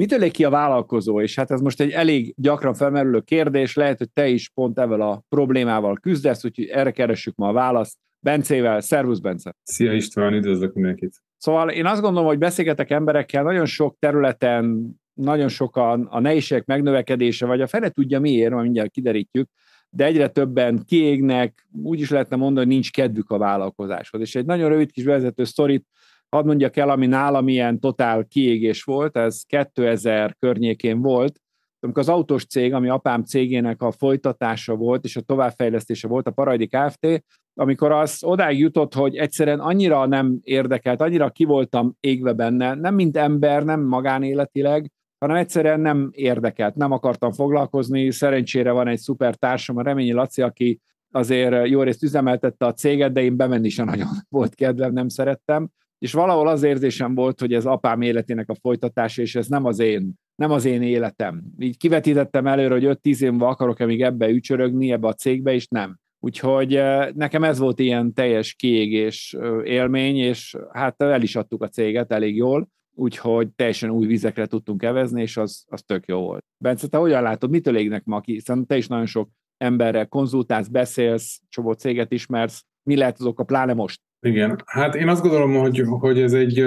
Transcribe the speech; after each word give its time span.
Mitől 0.00 0.30
ki 0.30 0.44
a 0.44 0.50
vállalkozó? 0.50 1.20
És 1.20 1.34
hát 1.34 1.50
ez 1.50 1.60
most 1.60 1.80
egy 1.80 1.90
elég 1.90 2.34
gyakran 2.36 2.74
felmerülő 2.74 3.20
kérdés, 3.20 3.74
lehet, 3.74 3.98
hogy 3.98 4.10
te 4.12 4.28
is 4.28 4.48
pont 4.48 4.78
ezzel 4.78 5.00
a 5.00 5.22
problémával 5.28 5.98
küzdesz, 6.00 6.44
úgyhogy 6.44 6.66
erre 6.66 6.90
keressük 6.90 7.36
ma 7.36 7.48
a 7.48 7.52
választ. 7.52 7.98
Bencével, 8.20 8.80
szervusz 8.80 9.18
Bence! 9.18 9.54
Szia 9.62 9.92
István, 9.92 10.32
üdvözlök 10.32 10.74
mindenkit! 10.74 11.22
Szóval 11.36 11.70
én 11.70 11.86
azt 11.86 12.00
gondolom, 12.00 12.28
hogy 12.28 12.38
beszélgetek 12.38 12.90
emberekkel 12.90 13.42
nagyon 13.42 13.66
sok 13.66 13.96
területen, 13.98 14.94
nagyon 15.12 15.48
sokan 15.48 16.06
a 16.10 16.20
nehézségek 16.20 16.66
megnövekedése, 16.66 17.46
vagy 17.46 17.60
a 17.60 17.66
fele 17.66 17.88
tudja 17.88 18.20
miért, 18.20 18.50
majd 18.50 18.64
mindjárt 18.64 18.90
kiderítjük, 18.90 19.48
de 19.90 20.04
egyre 20.04 20.28
többen 20.28 20.84
kiégnek, 20.86 21.68
úgy 21.82 22.00
is 22.00 22.10
lehetne 22.10 22.36
mondani, 22.36 22.66
hogy 22.66 22.74
nincs 22.74 22.90
kedvük 22.90 23.30
a 23.30 23.38
vállalkozáshoz. 23.38 24.20
És 24.20 24.34
egy 24.34 24.46
nagyon 24.46 24.68
rövid 24.68 24.90
kis 24.90 25.04
vezető 25.04 25.44
sztorit 25.44 25.86
hadd 26.30 26.46
mondjak 26.46 26.76
el, 26.76 26.90
ami 26.90 27.06
nálam 27.06 27.48
ilyen 27.48 27.80
totál 27.80 28.24
kiégés 28.24 28.82
volt, 28.82 29.16
ez 29.16 29.42
2000 29.42 30.36
környékén 30.38 31.02
volt, 31.02 31.40
amikor 31.80 32.02
az 32.02 32.08
autós 32.08 32.46
cég, 32.46 32.72
ami 32.72 32.88
apám 32.88 33.22
cégének 33.22 33.82
a 33.82 33.90
folytatása 33.90 34.74
volt, 34.74 35.04
és 35.04 35.16
a 35.16 35.20
továbbfejlesztése 35.20 36.08
volt, 36.08 36.26
a 36.26 36.30
Parajdi 36.30 36.66
Kft., 36.66 37.24
amikor 37.54 37.92
az 37.92 38.24
odáig 38.24 38.58
jutott, 38.58 38.94
hogy 38.94 39.16
egyszerűen 39.16 39.60
annyira 39.60 40.06
nem 40.06 40.38
érdekelt, 40.42 41.00
annyira 41.00 41.30
ki 41.30 41.44
voltam 41.44 41.96
égve 42.00 42.32
benne, 42.32 42.74
nem 42.74 42.94
mint 42.94 43.16
ember, 43.16 43.64
nem 43.64 43.80
magánéletileg, 43.80 44.92
hanem 45.18 45.36
egyszerűen 45.36 45.80
nem 45.80 46.10
érdekelt, 46.12 46.74
nem 46.74 46.92
akartam 46.92 47.32
foglalkozni. 47.32 48.10
Szerencsére 48.10 48.70
van 48.70 48.88
egy 48.88 48.98
szuper 48.98 49.34
társam, 49.34 49.76
a 49.76 49.82
Reményi 49.82 50.12
Laci, 50.12 50.42
aki 50.42 50.80
azért 51.10 51.68
jó 51.68 51.82
részt 51.82 52.02
üzemeltette 52.02 52.66
a 52.66 52.72
céget, 52.72 53.12
de 53.12 53.22
én 53.22 53.36
bemenni 53.36 53.68
sem 53.68 53.86
nagyon 53.86 54.08
volt 54.28 54.54
kedvem, 54.54 54.92
nem 54.92 55.08
szerettem. 55.08 55.70
És 56.02 56.12
valahol 56.12 56.48
az 56.48 56.62
érzésem 56.62 57.14
volt, 57.14 57.40
hogy 57.40 57.52
ez 57.52 57.66
apám 57.66 58.02
életének 58.02 58.48
a 58.48 58.54
folytatása, 58.54 59.22
és 59.22 59.34
ez 59.34 59.46
nem 59.46 59.64
az 59.64 59.78
én, 59.78 60.14
nem 60.34 60.50
az 60.50 60.64
én 60.64 60.82
életem. 60.82 61.42
Így 61.58 61.76
kivetítettem 61.76 62.46
előre, 62.46 62.74
hogy 62.74 62.98
5-10 63.02 63.22
évben 63.22 63.48
akarok-e 63.48 63.84
még 63.84 64.02
ebbe 64.02 64.28
ücsörögni, 64.28 64.92
ebbe 64.92 65.08
a 65.08 65.12
cégbe, 65.12 65.52
és 65.52 65.66
nem. 65.66 65.98
Úgyhogy 66.18 66.74
eh, 66.74 67.08
nekem 67.14 67.44
ez 67.44 67.58
volt 67.58 67.78
ilyen 67.78 68.12
teljes 68.12 68.54
kiégés 68.54 69.36
élmény, 69.64 70.16
és 70.16 70.56
hát 70.72 71.02
el 71.02 71.22
is 71.22 71.36
adtuk 71.36 71.62
a 71.62 71.68
céget 71.68 72.12
elég 72.12 72.36
jól, 72.36 72.68
úgyhogy 72.94 73.48
teljesen 73.48 73.90
új 73.90 74.06
vizekre 74.06 74.46
tudtunk 74.46 74.82
evezni, 74.82 75.20
és 75.20 75.36
az, 75.36 75.64
az 75.68 75.82
tök 75.82 76.06
jó 76.06 76.20
volt. 76.20 76.44
Bence, 76.58 76.88
te 76.88 76.98
hogyan 76.98 77.22
látod, 77.22 77.50
mitől 77.50 77.76
égnek 77.76 78.04
ma 78.04 78.20
ki? 78.20 78.32
Hiszen 78.32 78.66
te 78.66 78.76
is 78.76 78.86
nagyon 78.86 79.06
sok 79.06 79.30
emberrel 79.56 80.06
konzultálsz, 80.06 80.68
beszélsz, 80.68 81.40
csomó 81.48 81.72
céget 81.72 82.12
ismersz, 82.12 82.64
mi 82.82 82.96
lehet 82.96 83.18
azok 83.18 83.40
a 83.40 83.44
pláne 83.44 83.74
most? 83.74 84.00
Igen, 84.20 84.62
hát 84.66 84.94
én 84.94 85.08
azt 85.08 85.22
gondolom, 85.22 85.54
hogy, 85.54 85.82
hogy 85.86 86.20
ez 86.20 86.32
egy 86.32 86.64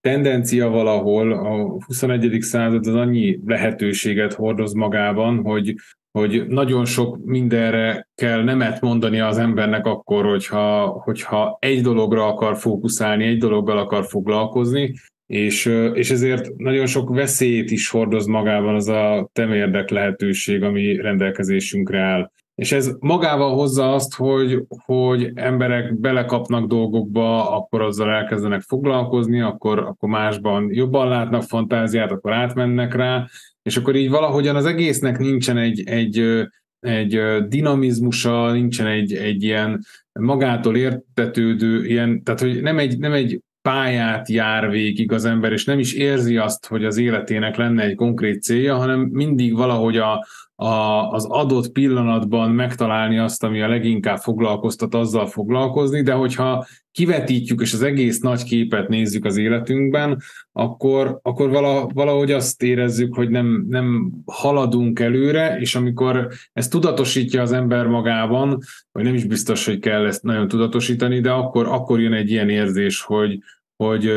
tendencia 0.00 0.68
valahol, 0.68 1.32
a 1.32 1.84
21. 1.86 2.40
század 2.40 2.86
az 2.86 2.94
annyi 2.94 3.40
lehetőséget 3.44 4.32
hordoz 4.32 4.72
magában, 4.72 5.42
hogy 5.42 5.74
hogy 6.18 6.46
nagyon 6.46 6.84
sok 6.84 7.24
mindenre 7.24 8.08
kell 8.14 8.42
nemet 8.42 8.80
mondani 8.80 9.20
az 9.20 9.38
embernek 9.38 9.86
akkor, 9.86 10.24
hogyha, 10.24 10.86
hogyha 10.86 11.56
egy 11.60 11.80
dologra 11.80 12.26
akar 12.26 12.56
fókuszálni, 12.56 13.26
egy 13.26 13.38
dologgal 13.38 13.78
akar 13.78 14.04
foglalkozni, 14.04 14.94
és, 15.26 15.66
és 15.94 16.10
ezért 16.10 16.56
nagyon 16.56 16.86
sok 16.86 17.14
veszélyt 17.14 17.70
is 17.70 17.88
hordoz 17.88 18.26
magában 18.26 18.74
az 18.74 18.88
a 18.88 19.28
temérdek 19.32 19.90
lehetőség, 19.90 20.62
ami 20.62 20.96
rendelkezésünkre 20.96 22.00
áll. 22.00 22.30
És 22.62 22.72
ez 22.72 22.96
magával 23.00 23.54
hozza 23.54 23.94
azt, 23.94 24.14
hogy, 24.14 24.64
hogy 24.68 25.30
emberek 25.34 25.98
belekapnak 25.98 26.66
dolgokba, 26.66 27.56
akkor 27.56 27.82
azzal 27.82 28.10
elkezdenek 28.10 28.60
foglalkozni, 28.60 29.40
akkor, 29.40 29.78
akkor 29.78 30.08
másban 30.08 30.68
jobban 30.72 31.08
látnak 31.08 31.42
fantáziát, 31.42 32.10
akkor 32.10 32.32
átmennek 32.32 32.94
rá, 32.94 33.26
és 33.62 33.76
akkor 33.76 33.96
így 33.96 34.10
valahogyan 34.10 34.56
az 34.56 34.66
egésznek 34.66 35.18
nincsen 35.18 35.56
egy, 35.56 35.82
egy, 35.88 36.46
egy 36.80 37.20
dinamizmusa, 37.48 38.52
nincsen 38.52 38.86
egy, 38.86 39.12
egy 39.12 39.42
ilyen 39.42 39.84
magától 40.12 40.76
értetődő, 40.76 41.84
ilyen, 41.84 42.22
tehát 42.22 42.40
hogy 42.40 42.62
nem 42.62 42.78
egy, 42.78 42.98
nem 42.98 43.12
egy 43.12 43.40
pályát 43.62 44.28
jár 44.28 44.70
végig 44.70 45.12
az 45.12 45.24
ember, 45.24 45.52
és 45.52 45.64
nem 45.64 45.78
is 45.78 45.92
érzi 45.92 46.36
azt, 46.36 46.66
hogy 46.66 46.84
az 46.84 46.96
életének 46.96 47.56
lenne 47.56 47.82
egy 47.82 47.94
konkrét 47.94 48.42
célja, 48.42 48.76
hanem 48.76 49.00
mindig 49.00 49.56
valahogy 49.56 49.96
a, 49.96 50.26
a, 50.62 51.10
az 51.10 51.24
adott 51.24 51.72
pillanatban 51.72 52.50
megtalálni 52.50 53.18
azt, 53.18 53.44
ami 53.44 53.62
a 53.62 53.68
leginkább 53.68 54.18
foglalkoztat, 54.18 54.94
azzal 54.94 55.26
foglalkozni, 55.26 56.02
de 56.02 56.12
hogyha 56.12 56.66
kivetítjük 56.90 57.60
és 57.60 57.72
az 57.72 57.82
egész 57.82 58.20
nagy 58.20 58.42
képet 58.42 58.88
nézzük 58.88 59.24
az 59.24 59.36
életünkben, 59.36 60.22
akkor, 60.52 61.18
akkor 61.22 61.50
valahogy 61.94 62.32
azt 62.32 62.62
érezzük, 62.62 63.14
hogy 63.14 63.28
nem, 63.28 63.66
nem 63.68 64.12
haladunk 64.24 65.00
előre, 65.00 65.58
és 65.58 65.74
amikor 65.74 66.28
ezt 66.52 66.70
tudatosítja 66.70 67.42
az 67.42 67.52
ember 67.52 67.86
magában, 67.86 68.58
vagy 68.92 69.04
nem 69.04 69.14
is 69.14 69.24
biztos, 69.24 69.64
hogy 69.66 69.78
kell 69.78 70.06
ezt 70.06 70.22
nagyon 70.22 70.48
tudatosítani, 70.48 71.20
de 71.20 71.30
akkor, 71.30 71.66
akkor 71.66 72.00
jön 72.00 72.12
egy 72.12 72.30
ilyen 72.30 72.48
érzés, 72.48 73.02
hogy, 73.02 73.38
hogy 73.86 74.12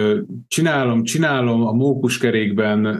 csinálom, 0.47 1.03
csinálom 1.03 1.65
a 1.65 1.71
mókuskerékben, 1.71 2.99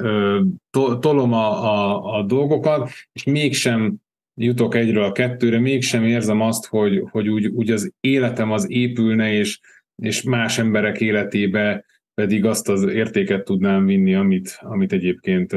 tolom 1.00 1.34
a, 1.34 1.64
a, 1.64 2.04
a 2.18 2.24
dolgokat, 2.24 2.90
és 3.14 3.24
mégsem 3.24 3.96
jutok 4.36 4.76
egyről 4.76 5.04
a 5.04 5.12
kettőre, 5.12 5.60
mégsem 5.60 6.04
érzem 6.04 6.42
azt, 6.42 6.66
hogy, 6.66 7.04
hogy 7.12 7.28
úgy, 7.28 7.48
úgy 7.48 7.72
az 7.72 7.92
életem 8.00 8.52
az 8.52 8.72
épülne, 8.72 9.34
és, 9.34 9.60
és 9.96 10.24
más 10.24 10.58
emberek 10.58 11.02
életébe 11.02 11.86
pedig 12.14 12.46
azt 12.46 12.70
az 12.70 12.84
értéket 12.84 13.44
tudnám 13.44 13.86
vinni, 13.86 14.16
amit, 14.16 14.58
amit 14.62 14.92
egyébként 14.92 15.56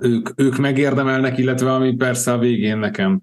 ők, 0.00 0.28
ők 0.36 0.56
megérdemelnek, 0.56 1.38
illetve 1.38 1.72
ami 1.72 1.94
persze 1.94 2.32
a 2.32 2.38
végén 2.38 2.78
nekem 2.78 3.20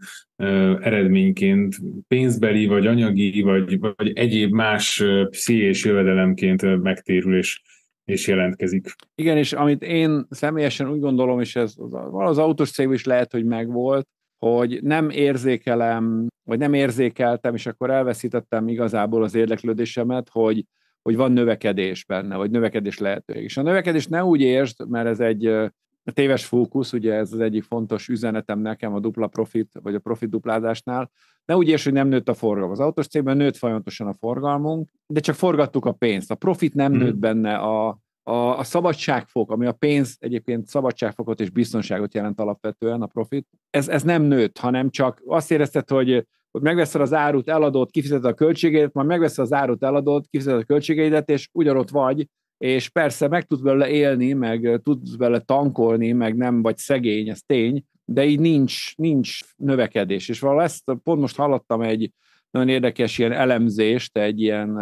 eredményként 0.82 1.76
pénzbeli, 2.08 2.66
vagy 2.66 2.88
anyagi, 2.88 3.42
vagy, 3.42 3.80
vagy 3.80 4.12
egyéb 4.14 4.52
más 4.52 5.04
pszichés 5.30 5.86
jövedelemként 5.86 6.82
megtérül 6.82 7.38
és, 7.38 7.62
és 8.06 8.28
jelentkezik. 8.28 8.96
Igen, 9.16 9.38
és 9.38 9.54
amit 9.54 9.84
én 9.84 10.26
személyesen 10.30 10.90
úgy 10.90 11.00
gondolom, 11.00 11.40
és 11.40 11.56
ez 11.56 11.74
az 12.12 12.38
autós 12.38 12.72
cég 12.72 12.90
is 12.92 13.06
lehet, 13.06 13.32
hogy 13.32 13.46
megvolt, 13.46 14.08
hogy 14.38 14.80
nem 14.84 15.10
érzékelem, 15.10 16.28
vagy 16.44 16.60
nem 16.60 16.74
érzékeltem, 16.74 17.56
és 17.56 17.66
akkor 17.66 17.90
elveszítettem 17.90 18.68
igazából 18.68 19.24
az 19.24 19.36
érdeklődésemet, 19.36 20.30
hogy, 20.32 20.66
hogy 21.02 21.16
van 21.16 21.32
növekedés 21.32 22.06
benne, 22.06 22.36
vagy 22.36 22.52
növekedés 22.52 22.98
lehetőség. 22.98 23.44
És 23.44 23.58
a 23.58 23.62
növekedés 23.62 24.08
ne 24.08 24.24
úgy 24.24 24.42
értsd, 24.42 24.90
mert 24.90 25.08
ez 25.08 25.20
egy 25.20 25.72
téves 26.04 26.46
fókusz, 26.46 26.94
ugye 26.94 27.14
ez 27.14 27.34
az 27.34 27.40
egyik 27.40 27.64
fontos 27.64 28.08
üzenetem 28.08 28.60
nekem 28.60 28.94
a 28.94 29.00
dupla 29.00 29.28
profit, 29.28 29.70
vagy 29.82 29.96
a 29.96 30.00
profit 30.00 30.30
duplázásnál. 30.30 31.12
Ne 31.46 31.56
úgy 31.56 31.68
érts, 31.68 31.84
hogy 31.84 31.94
nem 31.94 32.08
nőtt 32.08 32.30
a 32.30 32.34
forgalom. 32.34 32.72
Az 32.72 32.80
autós 32.80 33.08
cégben 33.08 33.38
nőtt 33.38 33.58
folyamatosan 33.58 34.08
a 34.08 34.14
forgalmunk, 34.14 34.90
de 35.08 35.20
csak 35.20 35.36
forgattuk 35.36 35.86
a 35.86 35.92
pénzt. 35.92 36.32
A 36.32 36.36
profit 36.36 36.74
nem 36.74 36.94
mm. 36.94 36.98
nőtt 36.98 37.18
benne, 37.18 37.56
a, 37.56 37.88
a, 38.24 38.58
a 38.58 38.64
szabadságfok, 38.64 39.52
ami 39.52 39.66
a 39.66 39.72
pénz 39.72 40.16
egyébként 40.20 40.68
szabadságfokot 40.68 41.40
és 41.40 41.50
biztonságot 41.50 42.14
jelent 42.14 42.40
alapvetően 42.40 43.02
a 43.02 43.06
profit, 43.06 43.48
ez, 43.70 43.88
ez 43.88 44.04
nem 44.04 44.22
nőtt, 44.22 44.58
hanem 44.58 44.90
csak 44.90 45.22
azt 45.26 45.52
érezted, 45.52 45.90
hogy 45.90 46.26
hogy 46.52 46.62
megveszed 46.62 47.02
az 47.02 47.14
árut, 47.14 47.50
eladod, 47.50 47.92
kifizeted 47.92 48.26
a 48.26 48.34
költségeit, 48.34 48.94
majd 48.94 49.08
megveszed 49.08 49.44
az 49.44 49.54
árut, 49.54 49.84
eladod, 49.84 50.26
kifizeted 50.30 50.60
a 50.60 50.64
költségeidet, 50.64 51.30
és 51.30 51.50
ugyanott 51.52 51.90
vagy, 51.90 52.28
és 52.62 52.90
persze 52.90 53.28
meg 53.28 53.46
tudsz 53.46 53.62
vele 53.62 53.90
élni, 53.90 54.34
meg 54.34 54.80
tudsz 54.84 55.16
vele 55.18 55.40
tankolni, 55.40 56.12
meg 56.12 56.36
nem 56.36 56.62
vagy 56.62 56.78
szegény, 56.78 57.30
ez 57.30 57.42
tény, 57.46 57.86
de 58.06 58.26
így 58.26 58.40
nincs, 58.40 58.96
nincs 58.98 59.40
növekedés. 59.56 60.30
És 60.30 60.40
valahogy 60.40 60.64
ezt 60.64 60.84
pont 61.04 61.20
most 61.20 61.36
hallottam 61.36 61.82
egy 61.82 62.12
nagyon 62.52 62.70
érdekes 62.70 63.18
ilyen 63.18 63.32
elemzést, 63.32 64.18
egy 64.18 64.42
ilyen 64.42 64.78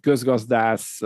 közgazdász, 0.00 1.00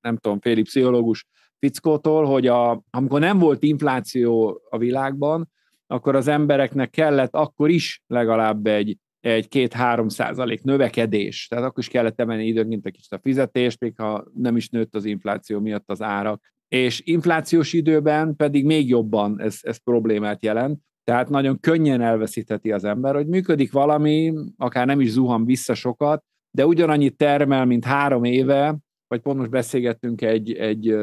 nem 0.00 0.16
tudom, 0.16 0.40
féli 0.40 0.62
pszichológus 0.62 1.26
fickótól, 1.58 2.24
hogy 2.24 2.46
a, 2.46 2.82
amikor 2.90 3.20
nem 3.20 3.38
volt 3.38 3.62
infláció 3.62 4.60
a 4.70 4.78
világban, 4.78 5.50
akkor 5.86 6.16
az 6.16 6.28
embereknek 6.28 6.90
kellett 6.90 7.34
akkor 7.34 7.70
is 7.70 8.02
legalább 8.06 8.66
egy 8.66 8.96
egy 9.22 9.48
két-három 9.48 10.08
százalék 10.08 10.62
növekedés, 10.62 11.46
tehát 11.48 11.64
akkor 11.64 11.78
is 11.78 11.88
kellett 11.88 12.20
emelni 12.20 12.46
időnként 12.46 12.86
egy 12.86 12.92
kicsit 12.92 13.12
a 13.12 13.20
fizetést, 13.22 13.80
még 13.80 13.92
ha 13.96 14.24
nem 14.34 14.56
is 14.56 14.68
nőtt 14.68 14.94
az 14.94 15.04
infláció 15.04 15.60
miatt 15.60 15.90
az 15.90 16.02
árak. 16.02 16.52
És 16.68 17.00
inflációs 17.04 17.72
időben 17.72 18.36
pedig 18.36 18.64
még 18.64 18.88
jobban 18.88 19.40
ez, 19.40 19.58
ez 19.60 19.76
problémát 19.76 20.44
jelent, 20.44 20.80
tehát 21.04 21.28
nagyon 21.28 21.60
könnyen 21.60 22.00
elveszítheti 22.00 22.72
az 22.72 22.84
ember, 22.84 23.14
hogy 23.14 23.26
működik 23.26 23.72
valami, 23.72 24.32
akár 24.56 24.86
nem 24.86 25.00
is 25.00 25.10
zuhan 25.10 25.44
vissza 25.44 25.74
sokat, 25.74 26.24
de 26.50 26.66
ugyanannyit 26.66 27.16
termel, 27.16 27.64
mint 27.64 27.84
három 27.84 28.24
éve, 28.24 28.78
vagy 29.06 29.20
pont 29.20 29.38
most 29.38 29.50
beszélgettünk 29.50 30.22
egy, 30.22 30.52
egy, 30.52 30.96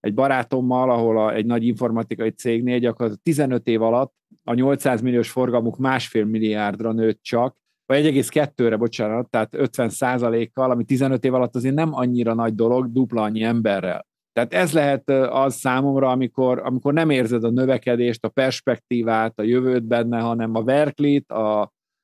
egy 0.00 0.14
barátommal, 0.14 0.90
ahol 0.90 1.18
a, 1.18 1.34
egy 1.34 1.46
nagy 1.46 1.66
informatikai 1.66 2.30
cégnél 2.30 2.78
gyakorlatilag 2.78 3.22
15 3.22 3.66
év 3.66 3.82
alatt 3.82 4.12
a 4.44 4.54
800 4.54 5.00
milliós 5.00 5.30
forgalmuk 5.30 5.78
másfél 5.78 6.24
milliárdra 6.24 6.92
nőtt 6.92 7.22
csak, 7.22 7.56
vagy 7.86 8.04
1,2-re, 8.04 8.76
bocsánat, 8.76 9.30
tehát 9.30 9.54
50 9.54 9.88
százalékkal, 9.88 10.70
ami 10.70 10.84
15 10.84 11.24
év 11.24 11.34
alatt 11.34 11.54
azért 11.54 11.74
nem 11.74 11.94
annyira 11.94 12.34
nagy 12.34 12.54
dolog, 12.54 12.92
dupla 12.92 13.22
annyi 13.22 13.42
emberrel. 13.42 14.06
Tehát 14.32 14.54
ez 14.54 14.72
lehet 14.72 15.10
az 15.10 15.54
számomra, 15.54 16.10
amikor, 16.10 16.58
amikor 16.58 16.92
nem 16.92 17.10
érzed 17.10 17.44
a 17.44 17.50
növekedést, 17.50 18.24
a 18.24 18.28
perspektívát, 18.28 19.38
a 19.38 19.42
jövőt 19.42 19.84
benne, 19.84 20.20
hanem 20.20 20.54
a 20.54 20.62
verklit, 20.62 21.30
a, 21.30 21.60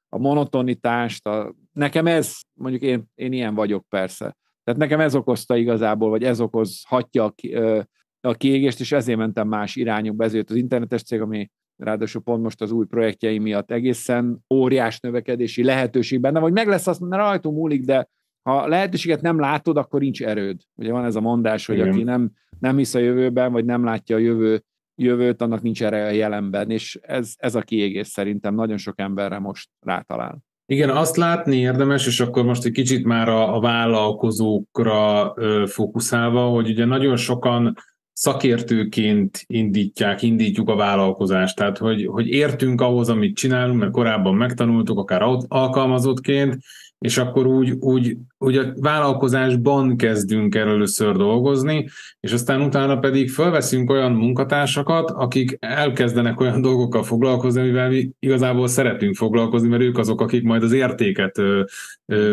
a 0.08 0.18
monotonitást. 0.18 1.26
A, 1.26 1.54
nekem 1.72 2.06
ez, 2.06 2.36
mondjuk 2.52 2.82
én, 2.82 3.04
én 3.14 3.32
ilyen 3.32 3.54
vagyok 3.54 3.84
persze. 3.88 4.36
Tehát 4.64 4.80
nekem 4.80 5.00
ez 5.00 5.14
okozta 5.14 5.56
igazából, 5.56 6.10
vagy 6.10 6.24
ez 6.24 6.40
okozhatja 6.40 7.24
a, 7.24 7.32
a 8.20 8.32
kiégést, 8.32 8.80
és 8.80 8.92
ezért 8.92 9.18
mentem 9.18 9.48
más 9.48 9.76
irányokba, 9.76 10.24
ezért 10.24 10.50
az 10.50 10.56
internetes 10.56 11.02
cég, 11.02 11.20
ami 11.20 11.50
ráadásul 11.80 12.22
pont 12.22 12.42
most 12.42 12.60
az 12.60 12.70
új 12.70 12.86
projektjei 12.86 13.38
miatt 13.38 13.70
egészen 13.70 14.44
óriás 14.54 15.00
növekedési 15.00 15.64
lehetőség 15.64 16.20
benne, 16.20 16.40
vagy 16.40 16.52
meg 16.52 16.68
lesz 16.68 16.86
azt, 16.86 17.00
mert 17.00 17.22
rajtunk 17.22 17.56
múlik, 17.56 17.84
de 17.84 18.08
ha 18.42 18.66
lehetőséget 18.66 19.20
nem 19.20 19.40
látod, 19.40 19.76
akkor 19.76 20.00
nincs 20.00 20.22
erőd. 20.22 20.60
Ugye 20.74 20.92
van 20.92 21.04
ez 21.04 21.16
a 21.16 21.20
mondás, 21.20 21.66
hogy 21.66 21.76
Igen. 21.76 21.88
aki 21.88 22.02
nem, 22.02 22.30
nem 22.58 22.76
hisz 22.76 22.94
a 22.94 22.98
jövőben, 22.98 23.52
vagy 23.52 23.64
nem 23.64 23.84
látja 23.84 24.16
a 24.16 24.18
jövő, 24.18 24.64
jövőt, 24.94 25.42
annak 25.42 25.62
nincs 25.62 25.82
erre 25.82 26.04
a 26.04 26.10
jelenben, 26.10 26.70
és 26.70 26.98
ez, 27.02 27.34
ez 27.36 27.54
a 27.54 27.60
kiégés 27.60 28.06
szerintem 28.06 28.54
nagyon 28.54 28.76
sok 28.76 29.00
emberre 29.00 29.38
most 29.38 29.68
rátalál. 29.80 30.42
Igen, 30.66 30.90
azt 30.90 31.16
látni 31.16 31.56
érdemes, 31.56 32.06
és 32.06 32.20
akkor 32.20 32.44
most 32.44 32.64
egy 32.64 32.72
kicsit 32.72 33.04
már 33.04 33.28
a, 33.28 33.56
a 33.56 33.60
vállalkozókra 33.60 35.32
ö, 35.36 35.64
fókuszálva, 35.66 36.48
hogy 36.48 36.68
ugye 36.68 36.84
nagyon 36.84 37.16
sokan 37.16 37.74
szakértőként 38.20 39.44
indítják, 39.46 40.22
indítjuk 40.22 40.68
a 40.68 40.76
vállalkozást. 40.76 41.56
Tehát, 41.56 41.78
hogy, 41.78 42.06
hogy 42.06 42.26
értünk 42.26 42.80
ahhoz, 42.80 43.08
amit 43.08 43.36
csinálunk, 43.36 43.78
mert 43.78 43.92
korábban 43.92 44.34
megtanultuk, 44.34 44.98
akár 44.98 45.22
alkalmazottként, 45.48 46.58
és 46.98 47.18
akkor 47.18 47.46
úgy, 47.46 47.70
úgy, 47.70 48.16
úgy 48.38 48.56
a 48.56 48.72
vállalkozásban 48.80 49.96
kezdünk 49.96 50.54
el 50.54 50.68
először 50.68 51.16
dolgozni, 51.16 51.88
és 52.20 52.32
aztán 52.32 52.60
utána 52.60 52.98
pedig 52.98 53.30
felveszünk 53.30 53.90
olyan 53.90 54.12
munkatársakat, 54.12 55.10
akik 55.10 55.56
elkezdenek 55.60 56.40
olyan 56.40 56.60
dolgokkal 56.68 57.02
foglalkozni, 57.02 57.60
amivel 57.60 57.88
mi 57.88 58.10
igazából 58.18 58.68
szeretünk 58.68 59.14
foglalkozni, 59.14 59.68
mert 59.68 59.82
ők 59.82 59.98
azok, 59.98 60.20
akik 60.20 60.42
majd 60.42 60.62
az 60.62 60.72
értéket 60.72 61.40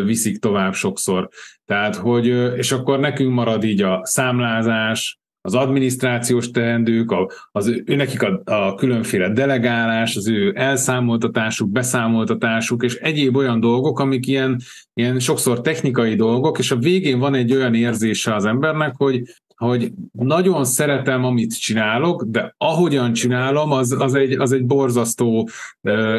viszik 0.04 0.38
tovább 0.38 0.74
sokszor. 0.74 1.28
Tehát, 1.64 1.96
hogy, 1.96 2.26
és 2.56 2.72
akkor 2.72 2.98
nekünk 2.98 3.32
marad 3.32 3.64
így 3.64 3.82
a 3.82 4.00
számlázás, 4.04 5.18
az 5.48 5.54
adminisztrációs 5.54 6.50
teendők, 6.50 7.10
a, 7.10 7.30
az 7.52 7.82
nekik 7.84 8.22
a, 8.22 8.40
a 8.44 8.74
különféle 8.74 9.32
delegálás, 9.32 10.16
az 10.16 10.28
ő 10.28 10.52
elszámoltatásuk, 10.56 11.70
beszámoltatásuk, 11.70 12.82
és 12.82 12.94
egyéb 12.94 13.36
olyan 13.36 13.60
dolgok, 13.60 13.98
amik 13.98 14.26
ilyen, 14.26 14.60
ilyen 14.94 15.18
sokszor 15.18 15.60
technikai 15.60 16.14
dolgok, 16.14 16.58
és 16.58 16.70
a 16.70 16.76
végén 16.76 17.18
van 17.18 17.34
egy 17.34 17.52
olyan 17.52 17.74
érzése 17.74 18.34
az 18.34 18.44
embernek, 18.44 18.94
hogy 18.96 19.22
hogy 19.56 19.92
nagyon 20.12 20.64
szeretem, 20.64 21.24
amit 21.24 21.60
csinálok, 21.60 22.22
de 22.22 22.54
ahogyan 22.58 23.12
csinálom, 23.12 23.72
az, 23.72 23.96
az, 23.98 24.14
egy, 24.14 24.32
az 24.32 24.52
egy 24.52 24.66
borzasztó 24.66 25.48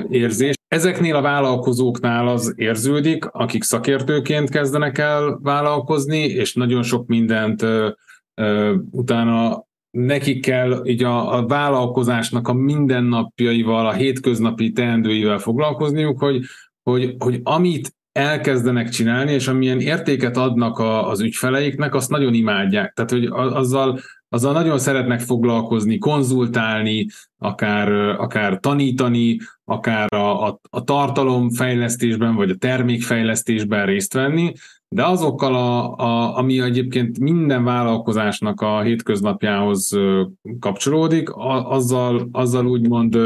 érzés. 0.09 0.53
Ezeknél 0.67 1.15
a 1.15 1.21
vállalkozóknál 1.21 2.27
az 2.27 2.53
érződik, 2.55 3.25
akik 3.25 3.63
szakértőként 3.63 4.49
kezdenek 4.49 4.97
el 4.97 5.39
vállalkozni, 5.41 6.19
és 6.19 6.53
nagyon 6.53 6.83
sok 6.83 7.07
mindent 7.07 7.65
utána 8.91 9.67
nekik 9.91 10.41
kell 10.41 10.81
így 10.85 11.03
a, 11.03 11.37
a 11.37 11.45
vállalkozásnak 11.45 12.47
a 12.47 12.53
mindennapjaival, 12.53 13.87
a 13.87 13.93
hétköznapi 13.93 14.71
teendőivel 14.71 15.37
foglalkozniuk, 15.37 16.19
hogy, 16.19 16.45
hogy, 16.83 17.15
hogy 17.19 17.39
amit 17.43 17.93
elkezdenek 18.11 18.89
csinálni, 18.89 19.31
és 19.31 19.47
amilyen 19.47 19.79
értéket 19.79 20.37
adnak 20.37 20.77
a, 20.79 21.09
az 21.09 21.21
ügyfeleiknek, 21.21 21.95
azt 21.95 22.09
nagyon 22.09 22.33
imádják. 22.33 22.93
Tehát, 22.93 23.11
hogy 23.11 23.25
azzal, 23.31 23.99
azzal 24.29 24.53
nagyon 24.53 24.79
szeretnek 24.79 25.19
foglalkozni, 25.19 25.97
konzultálni, 25.97 27.07
akár, 27.37 27.91
akár 28.19 28.59
tanítani, 28.59 29.37
akár 29.65 30.13
a, 30.13 30.47
a, 30.47 30.59
a 30.69 30.83
tartalomfejlesztésben, 30.83 32.35
vagy 32.35 32.49
a 32.49 32.55
termékfejlesztésben 32.55 33.85
részt 33.85 34.13
venni, 34.13 34.53
de 34.95 35.05
azokkal, 35.05 35.55
a, 35.55 35.95
a, 35.95 36.37
ami 36.37 36.61
egyébként 36.61 37.19
minden 37.19 37.63
vállalkozásnak 37.63 38.61
a 38.61 38.81
hétköznapjához 38.81 39.97
kapcsolódik, 40.59 41.29
a, 41.29 41.71
azzal, 41.71 42.29
azzal 42.31 42.67
úgymond 42.67 43.17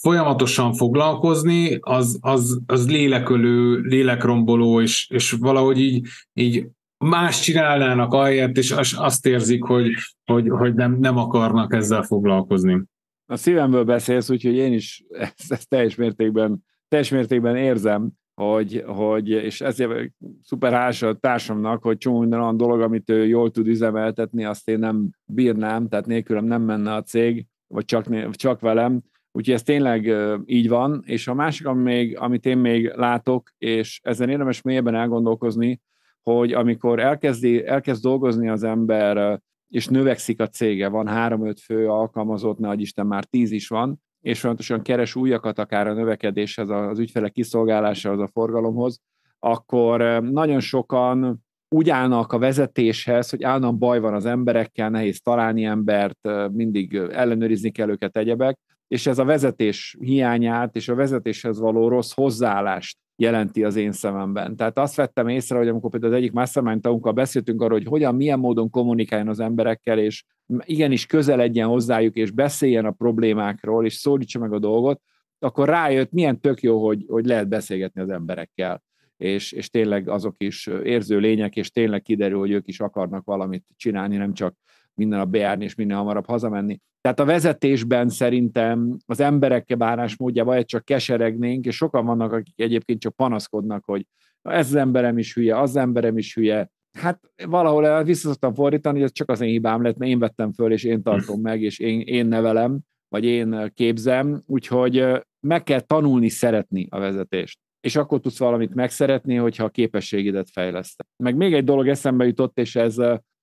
folyamatosan 0.00 0.72
foglalkozni, 0.72 1.78
az, 1.80 2.18
az, 2.20 2.60
az 2.66 2.88
lélekölő, 2.88 3.80
lélekromboló, 3.80 4.80
és, 4.80 5.10
és 5.10 5.30
valahogy 5.30 5.80
így, 5.80 6.06
így 6.32 6.66
más 7.04 7.40
csinálnának 7.40 8.12
ahelyett, 8.12 8.56
és 8.56 8.74
azt 8.96 9.26
érzik, 9.26 9.62
hogy, 9.62 9.90
hogy, 10.24 10.48
hogy 10.48 10.74
nem, 10.74 10.98
nem 10.98 11.16
akarnak 11.16 11.74
ezzel 11.74 12.02
foglalkozni. 12.02 12.82
A 13.26 13.36
szívemből 13.36 13.84
beszélsz, 13.84 14.30
úgyhogy 14.30 14.54
én 14.54 14.72
is 14.72 15.04
ezt, 15.36 15.52
ezt 15.52 15.68
teljes 15.68 15.94
mértékben 15.94 16.64
teljes 16.88 17.10
mértékben 17.10 17.56
érzem, 17.56 18.10
hogy, 18.34 18.84
hogy 18.86 19.28
és 19.28 19.60
ezért 19.60 20.12
szuper 20.42 20.72
hálás 20.72 21.02
a 21.02 21.14
társamnak, 21.14 21.82
hogy 21.82 21.96
csomó 21.96 22.18
minden 22.18 22.40
olyan 22.40 22.56
dolog, 22.56 22.80
amit 22.80 23.10
ő 23.10 23.26
jól 23.26 23.50
tud 23.50 23.66
üzemeltetni, 23.66 24.44
azt 24.44 24.68
én 24.68 24.78
nem 24.78 25.10
bírnám, 25.24 25.88
tehát 25.88 26.06
nélkülem 26.06 26.44
nem 26.44 26.62
menne 26.62 26.94
a 26.94 27.02
cég, 27.02 27.46
vagy 27.66 27.84
csak, 27.84 28.30
csak 28.30 28.60
velem, 28.60 29.02
Úgyhogy 29.36 29.54
ez 29.54 29.62
tényleg 29.62 30.14
így 30.44 30.68
van, 30.68 31.02
és 31.06 31.28
a 31.28 31.34
másik, 31.34 31.66
ami 31.66 31.82
még, 31.82 32.18
amit 32.18 32.46
én 32.46 32.58
még 32.58 32.92
látok, 32.94 33.50
és 33.58 34.00
ezen 34.02 34.28
érdemes 34.28 34.62
mélyebben 34.62 34.94
elgondolkozni, 34.94 35.80
hogy 36.22 36.52
amikor 36.52 37.00
elkezdi, 37.00 37.66
elkezd 37.66 38.02
dolgozni 38.02 38.48
az 38.48 38.62
ember, 38.62 39.40
és 39.68 39.86
növekszik 39.86 40.40
a 40.40 40.48
cége, 40.48 40.88
van 40.88 41.06
három-öt 41.06 41.60
fő 41.60 41.88
alkalmazott, 41.88 42.58
ne 42.58 42.74
Isten 42.74 43.06
már 43.06 43.24
tíz 43.24 43.50
is 43.50 43.68
van, 43.68 44.02
és 44.24 44.40
fontosan 44.40 44.82
keres 44.82 45.14
újakat 45.14 45.58
akár 45.58 45.86
a 45.86 45.92
növekedéshez, 45.92 46.68
az 46.68 46.98
ügyfelek 46.98 47.32
kiszolgálásához, 47.32 48.20
a 48.20 48.30
forgalomhoz, 48.32 49.00
akkor 49.38 50.22
nagyon 50.22 50.60
sokan 50.60 51.44
úgy 51.68 51.90
állnak 51.90 52.32
a 52.32 52.38
vezetéshez, 52.38 53.30
hogy 53.30 53.42
állandóan 53.42 53.78
baj 53.78 54.00
van 54.00 54.14
az 54.14 54.26
emberekkel, 54.26 54.90
nehéz 54.90 55.20
találni 55.20 55.64
embert, 55.64 56.18
mindig 56.52 56.94
ellenőrizni 56.94 57.70
kell 57.70 57.88
őket 57.88 58.16
egyebek, 58.16 58.58
és 58.88 59.06
ez 59.06 59.18
a 59.18 59.24
vezetés 59.24 59.96
hiányát 60.00 60.76
és 60.76 60.88
a 60.88 60.94
vezetéshez 60.94 61.58
való 61.58 61.88
rossz 61.88 62.12
hozzáállást 62.12 62.98
jelenti 63.16 63.64
az 63.64 63.76
én 63.76 63.92
szememben. 63.92 64.56
Tehát 64.56 64.78
azt 64.78 64.96
vettem 64.96 65.28
észre, 65.28 65.56
hogy 65.56 65.68
amikor 65.68 65.90
például 65.90 66.12
az 66.12 66.18
egyik 66.18 66.32
mastermind 66.32 66.80
tagunkkal 66.80 67.12
beszéltünk 67.12 67.62
arról, 67.62 67.78
hogy 67.78 67.86
hogyan, 67.86 68.14
milyen 68.14 68.38
módon 68.38 68.70
kommunikáljon 68.70 69.28
az 69.28 69.40
emberekkel, 69.40 69.98
és 69.98 70.24
igenis 70.60 71.06
közeledjen 71.06 71.68
hozzájuk, 71.68 72.16
és 72.16 72.30
beszéljen 72.30 72.84
a 72.84 72.90
problémákról, 72.90 73.84
és 73.84 73.94
szólítsa 73.94 74.38
meg 74.38 74.52
a 74.52 74.58
dolgot, 74.58 75.00
akkor 75.38 75.68
rájött, 75.68 76.12
milyen 76.12 76.40
tök 76.40 76.62
jó, 76.62 76.86
hogy, 76.86 77.04
hogy 77.08 77.26
lehet 77.26 77.48
beszélgetni 77.48 78.00
az 78.00 78.08
emberekkel. 78.08 78.82
És, 79.16 79.52
és 79.52 79.70
tényleg 79.70 80.08
azok 80.08 80.34
is 80.38 80.66
érző 80.66 81.18
lények, 81.18 81.56
és 81.56 81.70
tényleg 81.70 82.02
kiderül, 82.02 82.38
hogy 82.38 82.50
ők 82.50 82.68
is 82.68 82.80
akarnak 82.80 83.24
valamit 83.24 83.64
csinálni, 83.76 84.16
nem 84.16 84.32
csak 84.32 84.56
minden 84.94 85.18
nap 85.18 85.28
bejárni 85.28 85.64
és 85.64 85.74
minél 85.74 85.96
hamarabb 85.96 86.26
hazamenni. 86.26 86.80
Tehát 87.00 87.20
a 87.20 87.24
vezetésben 87.24 88.08
szerintem 88.08 88.96
az 89.06 89.20
emberek 89.20 89.76
bánásmódjában 89.76 90.54
vagy 90.54 90.64
csak 90.64 90.84
keseregnénk, 90.84 91.64
és 91.64 91.76
sokan 91.76 92.06
vannak, 92.06 92.32
akik 92.32 92.60
egyébként 92.60 93.00
csak 93.00 93.14
panaszkodnak, 93.16 93.84
hogy 93.84 94.06
ez 94.42 94.66
az 94.66 94.74
emberem 94.74 95.18
is 95.18 95.34
hülye, 95.34 95.60
az 95.60 95.76
emberem 95.76 96.18
is 96.18 96.34
hülye. 96.34 96.70
Hát 96.98 97.20
valahol 97.46 98.02
vissza 98.02 98.28
szoktam 98.28 98.54
fordítani, 98.54 98.96
hogy 98.96 99.04
ez 99.04 99.12
csak 99.12 99.30
az 99.30 99.40
én 99.40 99.48
hibám 99.48 99.82
lett, 99.82 99.96
mert 99.96 100.10
én 100.10 100.18
vettem 100.18 100.52
föl, 100.52 100.72
és 100.72 100.84
én 100.84 101.02
tartom 101.02 101.40
meg, 101.40 101.62
és 101.62 101.78
én, 101.78 102.00
én 102.00 102.26
nevelem, 102.26 102.78
vagy 103.08 103.24
én 103.24 103.72
képzem, 103.74 104.42
úgyhogy 104.46 105.06
meg 105.40 105.62
kell 105.62 105.80
tanulni 105.80 106.28
szeretni 106.28 106.86
a 106.90 106.98
vezetést. 106.98 107.58
És 107.80 107.96
akkor 107.96 108.20
tudsz 108.20 108.38
valamit 108.38 108.74
megszeretni, 108.74 109.34
hogyha 109.34 109.64
a 109.64 109.68
képességedet 109.68 110.50
fejleszted. 110.50 111.06
Meg 111.22 111.36
még 111.36 111.54
egy 111.54 111.64
dolog 111.64 111.88
eszembe 111.88 112.26
jutott, 112.26 112.58
és 112.58 112.76
ez 112.76 112.96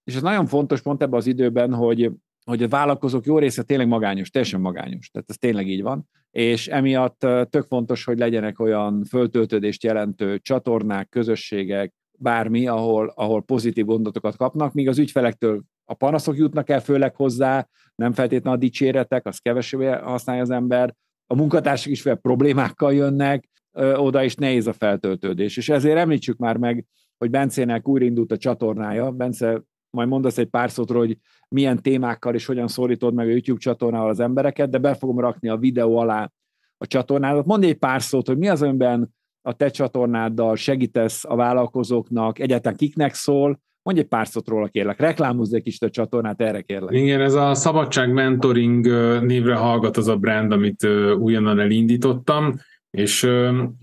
és 0.03 0.15
ez 0.15 0.21
nagyon 0.21 0.45
fontos 0.45 0.81
pont 0.81 1.01
ebben 1.01 1.19
az 1.19 1.27
időben, 1.27 1.73
hogy, 1.73 2.11
hogy 2.45 2.63
a 2.63 2.67
vállalkozók 2.67 3.25
jó 3.25 3.37
része 3.37 3.63
tényleg 3.63 3.87
magányos, 3.87 4.29
teljesen 4.29 4.61
magányos. 4.61 5.09
Tehát 5.09 5.29
ez 5.29 5.37
tényleg 5.37 5.67
így 5.67 5.81
van. 5.81 6.09
És 6.31 6.67
emiatt 6.67 7.19
tök 7.49 7.65
fontos, 7.67 8.03
hogy 8.03 8.17
legyenek 8.17 8.59
olyan 8.59 9.03
föltöltődést 9.03 9.83
jelentő 9.83 10.37
csatornák, 10.37 11.09
közösségek, 11.09 11.93
bármi, 12.19 12.67
ahol, 12.67 13.13
ahol 13.15 13.43
pozitív 13.43 13.85
gondolatokat 13.85 14.35
kapnak, 14.35 14.73
míg 14.73 14.87
az 14.87 14.97
ügyfelektől 14.97 15.63
a 15.85 15.93
panaszok 15.93 16.37
jutnak 16.37 16.69
el 16.69 16.81
főleg 16.81 17.15
hozzá, 17.15 17.67
nem 17.95 18.13
feltétlenül 18.13 18.57
a 18.59 18.61
dicséretek, 18.61 19.25
az 19.27 19.37
kevesebb 19.37 20.03
használja 20.03 20.41
az 20.41 20.49
ember, 20.49 20.95
a 21.27 21.35
munkatársak 21.35 21.91
is 21.91 22.01
fel 22.01 22.15
problémákkal 22.15 22.93
jönnek, 22.93 23.49
ö, 23.71 23.95
oda 23.95 24.23
is 24.23 24.35
nehéz 24.35 24.67
a 24.67 24.73
feltöltődés. 24.73 25.57
És 25.57 25.69
ezért 25.69 25.97
említsük 25.97 26.37
már 26.37 26.57
meg, 26.57 26.85
hogy 27.17 27.29
Bencének 27.29 27.87
újraindult 27.87 28.31
a 28.31 28.37
csatornája. 28.37 29.11
Bence 29.11 29.61
majd 29.91 30.07
mondasz 30.07 30.37
egy 30.37 30.49
pár 30.49 30.71
szót, 30.71 30.91
hogy 30.91 31.17
milyen 31.49 31.81
témákkal 31.81 32.33
és 32.33 32.45
hogyan 32.45 32.67
szólítod 32.67 33.13
meg 33.13 33.27
a 33.27 33.31
YouTube 33.31 33.59
csatornával 33.59 34.09
az 34.09 34.19
embereket, 34.19 34.69
de 34.69 34.77
be 34.77 34.93
fogom 34.93 35.19
rakni 35.19 35.49
a 35.49 35.57
videó 35.57 35.97
alá 35.97 36.31
a 36.77 36.87
csatornádat. 36.87 37.45
Mondj 37.45 37.67
egy 37.67 37.77
pár 37.77 38.01
szót, 38.01 38.27
hogy 38.27 38.37
mi 38.37 38.47
az 38.47 38.61
önben 38.61 39.13
a 39.41 39.53
te 39.53 39.69
csatornáddal 39.69 40.55
segítesz 40.55 41.25
a 41.25 41.35
vállalkozóknak, 41.35 42.39
egyáltalán 42.39 42.77
kiknek 42.77 43.13
szól, 43.13 43.59
Mondj 43.83 44.01
egy 44.01 44.07
pár 44.07 44.27
szót 44.27 44.47
róla, 44.47 44.67
kérlek. 44.67 44.99
Reklámozz 44.99 45.53
egy 45.53 45.63
kicsit 45.63 45.83
a 45.83 45.89
csatornát, 45.89 46.41
erre 46.41 46.61
kérlek. 46.61 46.95
Igen, 46.95 47.21
ez 47.21 47.33
a 47.33 47.53
Szabadság 47.53 48.13
Mentoring 48.13 48.85
névre 49.23 49.55
hallgat 49.55 49.97
az 49.97 50.07
a 50.07 50.15
brand, 50.15 50.51
amit 50.51 50.87
újonnan 51.19 51.59
elindítottam, 51.59 52.55
és 52.91 53.29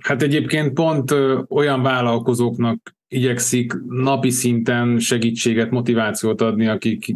hát 0.04 0.22
egyébként 0.22 0.72
pont 0.72 1.14
olyan 1.48 1.82
vállalkozóknak 1.82 2.96
igyekszik 3.08 3.72
napi 3.88 4.30
szinten 4.30 4.98
segítséget, 4.98 5.70
motivációt 5.70 6.40
adni, 6.40 6.66
akik 6.66 7.14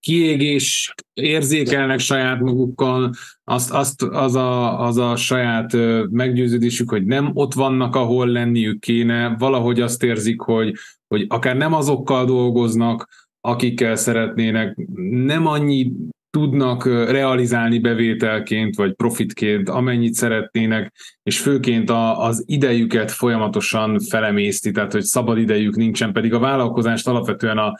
kiégés 0.00 0.94
érzékelnek 1.14 1.98
saját 1.98 2.40
magukkal, 2.40 3.10
azt, 3.44 3.70
azt 3.70 4.02
az, 4.02 4.34
a, 4.34 4.80
az 4.80 4.96
a 4.96 5.16
saját 5.16 5.72
meggyőződésük, 6.10 6.90
hogy 6.90 7.04
nem 7.04 7.30
ott 7.34 7.54
vannak, 7.54 7.94
ahol 7.94 8.26
lenniük 8.26 8.80
kéne, 8.80 9.34
valahogy 9.38 9.80
azt 9.80 10.02
érzik, 10.02 10.40
hogy, 10.40 10.74
hogy 11.08 11.24
akár 11.28 11.56
nem 11.56 11.72
azokkal 11.72 12.24
dolgoznak, 12.24 13.08
akikkel 13.40 13.96
szeretnének, 13.96 14.76
nem 15.10 15.46
annyi 15.46 15.92
tudnak 16.34 16.86
realizálni 16.86 17.78
bevételként, 17.78 18.76
vagy 18.76 18.92
profitként, 18.92 19.68
amennyit 19.68 20.14
szeretnének, 20.14 20.92
és 21.22 21.40
főként 21.40 21.90
a, 21.90 22.20
az 22.26 22.44
idejüket 22.46 23.10
folyamatosan 23.10 24.00
felemészti, 24.00 24.70
tehát 24.70 24.92
hogy 24.92 25.02
szabad 25.02 25.38
idejük 25.38 25.76
nincsen, 25.76 26.12
pedig 26.12 26.34
a 26.34 26.38
vállalkozást 26.38 27.08
alapvetően 27.08 27.58
a, 27.58 27.76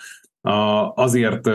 a, 0.51 0.93
azért 0.95 1.51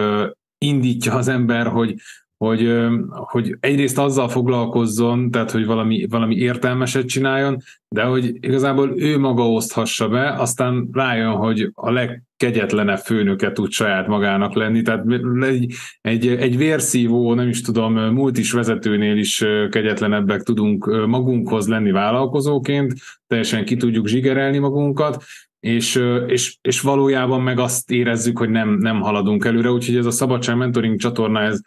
indítja 0.58 1.13
az 1.13 1.27
ember, 1.27 1.68
hogy, 1.68 1.96
hogy, 2.39 2.74
hogy 3.10 3.58
egyrészt 3.60 3.98
azzal 3.98 4.29
foglalkozzon, 4.29 5.31
tehát 5.31 5.51
hogy 5.51 5.65
valami, 5.65 6.05
valami 6.10 6.36
értelmeset 6.36 7.05
csináljon, 7.05 7.58
de 7.88 8.03
hogy 8.03 8.38
igazából 8.39 8.93
ő 8.96 9.17
maga 9.17 9.51
oszthassa 9.51 10.08
be, 10.08 10.34
aztán 10.34 10.89
rájön, 10.91 11.31
hogy 11.31 11.72
a 11.74 11.91
legkegyetlenebb 11.91 12.98
főnöke 12.98 13.51
tud 13.51 13.72
saját 13.72 14.08
magának 14.08 14.53
lenni, 14.53 14.81
tehát 14.81 15.05
egy, 15.41 15.74
egy, 16.01 16.27
egy 16.27 16.58
vérszívó, 16.58 17.34
nem 17.34 17.48
is 17.48 17.62
tudom, 17.62 17.93
multis 17.93 18.51
vezetőnél 18.51 19.17
is 19.17 19.46
kegyetlenebbek 19.69 20.41
tudunk 20.41 21.05
magunkhoz 21.08 21.67
lenni 21.67 21.91
vállalkozóként, 21.91 22.93
teljesen 23.27 23.65
ki 23.65 23.75
tudjuk 23.75 24.08
zsigerelni 24.08 24.58
magunkat, 24.58 25.24
és, 25.60 26.04
és, 26.28 26.58
és 26.62 26.82
valójában 26.82 27.42
meg 27.42 27.60
azt 27.60 27.92
érezzük, 27.92 28.38
hogy 28.38 28.50
nem, 28.50 28.70
nem 28.70 29.01
haladunk 29.01 29.46
előre, 29.46 29.72
úgyhogy 29.72 29.96
ez 29.96 30.06
a 30.06 30.12
Szabadság 30.12 30.58
Mentoring 30.58 31.00
csatorna, 31.00 31.42
ez, 31.42 31.62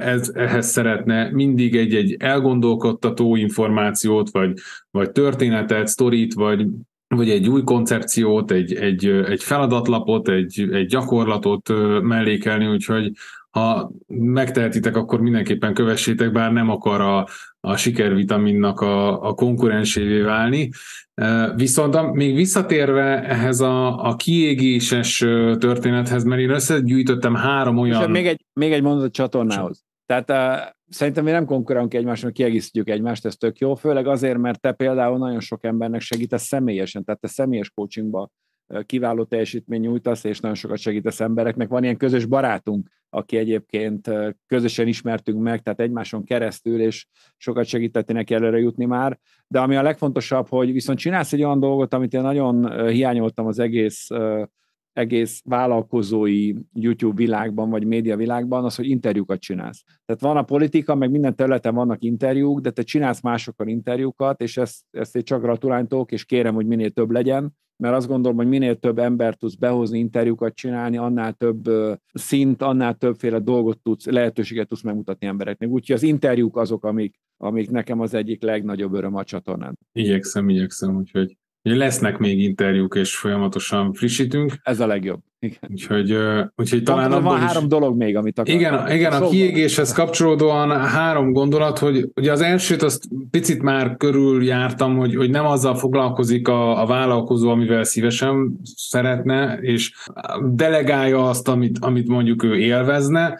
ez, 0.00 0.30
ehhez 0.34 0.66
szeretne 0.66 1.30
mindig 1.30 1.76
egy-egy 1.76 2.16
elgondolkodtató 2.18 3.36
információt, 3.36 4.30
vagy, 4.30 4.52
vagy 4.90 5.10
történetet, 5.10 5.86
sztorit, 5.86 6.34
vagy, 6.34 6.66
vagy 7.08 7.30
egy 7.30 7.48
új 7.48 7.62
koncepciót, 7.62 8.50
egy, 8.50 8.74
egy, 8.74 9.06
egy 9.06 9.42
feladatlapot, 9.42 10.28
egy, 10.28 10.68
egy 10.72 10.86
gyakorlatot 10.86 11.68
mellékelni, 12.02 12.66
úgyhogy 12.66 13.12
ha 13.50 13.90
megtehetitek, 14.06 14.96
akkor 14.96 15.20
mindenképpen 15.20 15.74
kövessétek, 15.74 16.32
bár 16.32 16.52
nem 16.52 16.70
akar 16.70 17.00
a, 17.00 17.26
a 17.60 17.76
sikervitaminnak 17.76 18.80
a, 18.80 19.22
a 19.22 19.34
konkurensévé 19.34 20.20
válni. 20.20 20.70
Viszont 21.54 22.12
még 22.12 22.34
visszatérve 22.34 23.24
ehhez 23.24 23.60
a, 23.60 24.04
a 24.06 24.16
kiégéses 24.16 25.18
történethez, 25.58 26.24
mert 26.24 26.40
én 26.40 26.50
összegyűjtöttem 26.50 27.34
három 27.34 27.78
olyan... 27.78 28.00
És 28.00 28.08
még 28.08 28.26
egy, 28.26 28.44
még 28.52 28.72
egy 28.72 28.82
mondat 28.82 29.06
a 29.06 29.10
csatornához. 29.10 29.84
Tehát 30.06 30.30
uh, 30.30 30.72
szerintem 30.88 31.24
mi 31.24 31.30
nem 31.30 31.44
konkurálunk 31.44 31.94
egymásnak, 31.94 32.32
kiegészítjük 32.32 32.88
egymást, 32.88 33.24
ez 33.24 33.36
tök 33.36 33.58
jó, 33.58 33.74
főleg 33.74 34.06
azért, 34.06 34.38
mert 34.38 34.60
te 34.60 34.72
például 34.72 35.18
nagyon 35.18 35.40
sok 35.40 35.64
embernek 35.64 36.00
segítesz 36.00 36.42
személyesen, 36.42 37.04
tehát 37.04 37.20
te 37.20 37.28
személyes 37.28 37.70
coachingba 37.70 38.30
kiváló 38.86 39.24
teljesítmény 39.24 39.80
nyújtasz, 39.80 40.24
és 40.24 40.40
nagyon 40.40 40.56
sokat 40.56 40.78
segítesz 40.78 41.20
embereknek. 41.20 41.68
Van 41.68 41.82
ilyen 41.82 41.96
közös 41.96 42.24
barátunk, 42.26 42.88
aki 43.10 43.36
egyébként 43.36 44.10
közösen 44.46 44.86
ismertünk 44.86 45.42
meg, 45.42 45.62
tehát 45.62 45.80
egymáson 45.80 46.24
keresztül, 46.24 46.80
és 46.80 47.06
sokat 47.36 47.64
segített 47.64 48.12
neki 48.12 48.34
előre 48.34 48.58
jutni 48.58 48.84
már. 48.84 49.18
De 49.46 49.60
ami 49.60 49.76
a 49.76 49.82
legfontosabb, 49.82 50.48
hogy 50.48 50.72
viszont 50.72 50.98
csinálsz 50.98 51.32
egy 51.32 51.42
olyan 51.42 51.60
dolgot, 51.60 51.94
amit 51.94 52.14
én 52.14 52.20
nagyon 52.20 52.88
hiányoltam 52.88 53.46
az 53.46 53.58
egész 53.58 54.08
egész 54.92 55.42
vállalkozói 55.44 56.54
YouTube 56.72 57.14
világban, 57.16 57.70
vagy 57.70 57.84
média 57.84 58.16
világban, 58.16 58.64
az, 58.64 58.74
hogy 58.76 58.88
interjúkat 58.88 59.40
csinálsz. 59.40 59.82
Tehát 60.04 60.20
van 60.22 60.36
a 60.36 60.42
politika, 60.42 60.94
meg 60.94 61.10
minden 61.10 61.36
területen 61.36 61.74
vannak 61.74 62.02
interjúk, 62.02 62.60
de 62.60 62.70
te 62.70 62.82
csinálsz 62.82 63.20
másokkal 63.20 63.68
interjúkat, 63.68 64.40
és 64.40 64.56
ezt, 64.56 64.80
ezt 64.90 65.16
én 65.16 65.22
csak 65.22 65.42
gratuláltok, 65.42 66.12
és 66.12 66.24
kérem, 66.24 66.54
hogy 66.54 66.66
minél 66.66 66.90
több 66.90 67.10
legyen, 67.10 67.58
mert 67.80 67.94
azt 67.94 68.08
gondolom, 68.08 68.36
hogy 68.36 68.48
minél 68.48 68.78
több 68.78 68.98
ember 68.98 69.34
tudsz 69.34 69.54
behozni, 69.54 69.98
interjúkat 69.98 70.54
csinálni, 70.54 70.96
annál 70.96 71.32
több 71.32 71.70
szint, 72.12 72.62
annál 72.62 72.94
többféle 72.94 73.38
dolgot 73.38 73.78
tudsz, 73.78 74.06
lehetőséget 74.06 74.68
tudsz 74.68 74.82
megmutatni 74.82 75.26
embereknek. 75.26 75.68
Úgyhogy 75.68 75.96
az 75.96 76.02
interjúk 76.02 76.56
azok, 76.56 76.84
amik, 76.84 77.20
amik 77.36 77.70
nekem 77.70 78.00
az 78.00 78.14
egyik 78.14 78.42
legnagyobb 78.42 78.92
öröm 78.92 79.14
a 79.14 79.24
csatornán. 79.24 79.78
Igyekszem, 79.92 80.48
igyekszem, 80.48 80.96
úgyhogy 80.96 81.36
lesznek 81.62 82.18
még 82.18 82.40
interjúk, 82.42 82.94
és 82.94 83.16
folyamatosan 83.16 83.92
frissítünk. 83.92 84.52
Ez 84.62 84.80
a 84.80 84.86
legjobb. 84.86 85.20
Igen. 85.42 85.58
Úgyhogy, 85.70 86.16
úgyhogy 86.56 86.82
talán 86.82 87.22
van 87.22 87.36
is... 87.36 87.44
három 87.44 87.68
dolog 87.68 87.96
még, 87.96 88.16
amit 88.16 88.38
akar. 88.38 88.54
Igen, 88.54 88.90
igen 88.90 89.12
a 89.12 89.28
kiégéshez 89.28 89.92
kapcsolódóan 89.92 90.70
három 90.80 91.32
gondolat, 91.32 91.78
hogy 91.78 92.08
ugye 92.14 92.32
az 92.32 92.40
elsőt 92.40 92.82
azt 92.82 93.08
picit 93.30 93.62
már 93.62 93.96
körül 93.96 94.44
jártam, 94.44 94.96
hogy, 94.96 95.14
hogy 95.14 95.30
nem 95.30 95.46
azzal 95.46 95.74
foglalkozik 95.74 96.48
a, 96.48 96.82
a 96.82 96.86
vállalkozó, 96.86 97.50
amivel 97.50 97.84
szívesen 97.84 98.60
szeretne, 98.62 99.58
és 99.60 99.94
delegálja 100.44 101.28
azt, 101.28 101.48
amit, 101.48 101.78
amit 101.80 102.08
mondjuk 102.08 102.42
ő 102.42 102.58
élvezne, 102.58 103.38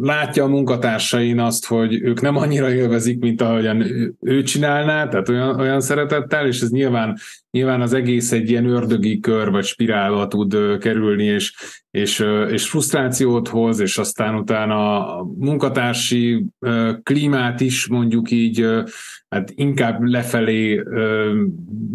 látja 0.00 0.44
a 0.44 0.48
munkatársain 0.48 1.38
azt, 1.38 1.66
hogy 1.66 2.02
ők 2.02 2.20
nem 2.20 2.36
annyira 2.36 2.72
élvezik, 2.72 3.18
mint 3.18 3.40
ahogyan 3.40 3.80
ő, 3.80 4.14
ő 4.20 4.42
csinálná, 4.42 5.08
tehát 5.08 5.28
olyan, 5.28 5.60
olyan 5.60 5.80
szeretettel, 5.80 6.46
és 6.46 6.60
ez 6.60 6.70
nyilván, 6.70 7.18
nyilván 7.52 7.80
az 7.80 7.92
egész 7.92 8.32
egy 8.32 8.50
ilyen 8.50 8.66
ördögi 8.66 9.20
kör 9.20 9.50
vagy 9.50 9.64
spirálba 9.64 10.28
tud 10.28 10.78
kerülni, 10.78 11.24
és, 11.24 11.54
és, 11.90 12.24
és 12.50 12.68
frusztrációt 12.68 13.48
hoz, 13.48 13.80
és 13.80 13.98
aztán 13.98 14.34
utána 14.34 15.08
a 15.16 15.26
munkatársi 15.38 16.46
klímát 17.02 17.60
is 17.60 17.86
mondjuk 17.86 18.30
így 18.30 18.66
hát 19.28 19.52
inkább 19.54 20.02
lefelé 20.02 20.82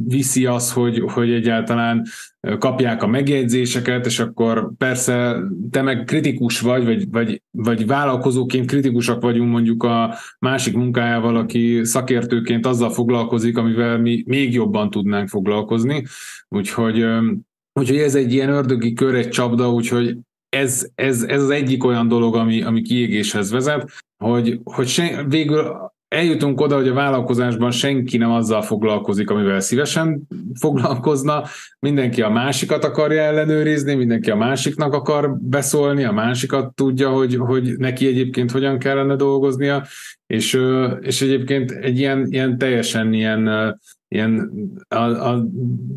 viszi 0.05 0.45
az, 0.45 0.73
hogy, 0.73 0.99
hogy 0.99 1.31
egyáltalán 1.31 2.05
kapják 2.59 3.03
a 3.03 3.07
megjegyzéseket, 3.07 4.05
és 4.05 4.19
akkor 4.19 4.71
persze 4.77 5.37
te 5.71 5.81
meg 5.81 6.03
kritikus 6.03 6.59
vagy, 6.59 6.85
vagy, 6.85 7.09
vagy, 7.09 7.41
vagy 7.51 7.87
vállalkozóként 7.87 8.67
kritikusak 8.67 9.21
vagyunk 9.21 9.51
mondjuk 9.51 9.83
a 9.83 10.15
másik 10.39 10.73
munkájával, 10.75 11.35
aki 11.35 11.83
szakértőként 11.83 12.65
azzal 12.65 12.89
foglalkozik, 12.89 13.57
amivel 13.57 13.97
mi 13.97 14.23
még 14.25 14.53
jobban 14.53 14.89
tudnánk 14.89 15.27
foglalkozni. 15.27 15.46
Úgyhogy, 16.49 17.05
úgyhogy 17.79 17.97
ez 17.97 18.15
egy 18.15 18.33
ilyen 18.33 18.49
ördögi 18.49 18.93
kör, 18.93 19.15
egy 19.15 19.29
csapda, 19.29 19.71
úgyhogy 19.71 20.17
ez, 20.49 20.87
ez, 20.95 21.23
ez 21.23 21.41
az 21.41 21.49
egyik 21.49 21.83
olyan 21.83 22.07
dolog, 22.07 22.35
ami, 22.35 22.61
ami 22.61 22.81
kiégéshez 22.81 23.51
vezet, 23.51 23.91
hogy, 24.23 24.59
hogy 24.63 24.87
sen, 24.87 25.29
végül 25.29 25.91
eljutunk 26.07 26.61
oda, 26.61 26.75
hogy 26.75 26.87
a 26.87 26.93
vállalkozásban 26.93 27.71
senki 27.71 28.17
nem 28.17 28.31
azzal 28.31 28.61
foglalkozik, 28.61 29.29
amivel 29.29 29.59
szívesen 29.59 30.27
foglalkozna, 30.59 31.43
mindenki 31.79 32.21
a 32.21 32.29
másikat 32.29 32.83
akarja 32.83 33.21
ellenőrizni, 33.21 33.95
mindenki 33.95 34.31
a 34.31 34.35
másiknak 34.35 34.93
akar 34.93 35.37
beszólni, 35.39 36.03
a 36.03 36.11
másikat 36.11 36.75
tudja, 36.75 37.09
hogy, 37.09 37.35
hogy 37.35 37.77
neki 37.77 38.07
egyébként 38.07 38.51
hogyan 38.51 38.79
kellene 38.79 39.15
dolgoznia, 39.15 39.85
és, 40.27 40.59
és 41.01 41.21
egyébként 41.21 41.71
egy 41.71 41.99
ilyen, 41.99 42.27
ilyen 42.29 42.57
teljesen 42.57 43.13
ilyen 43.13 43.49
ilyen 44.07 44.51
a, 44.87 44.95
a 44.95 45.45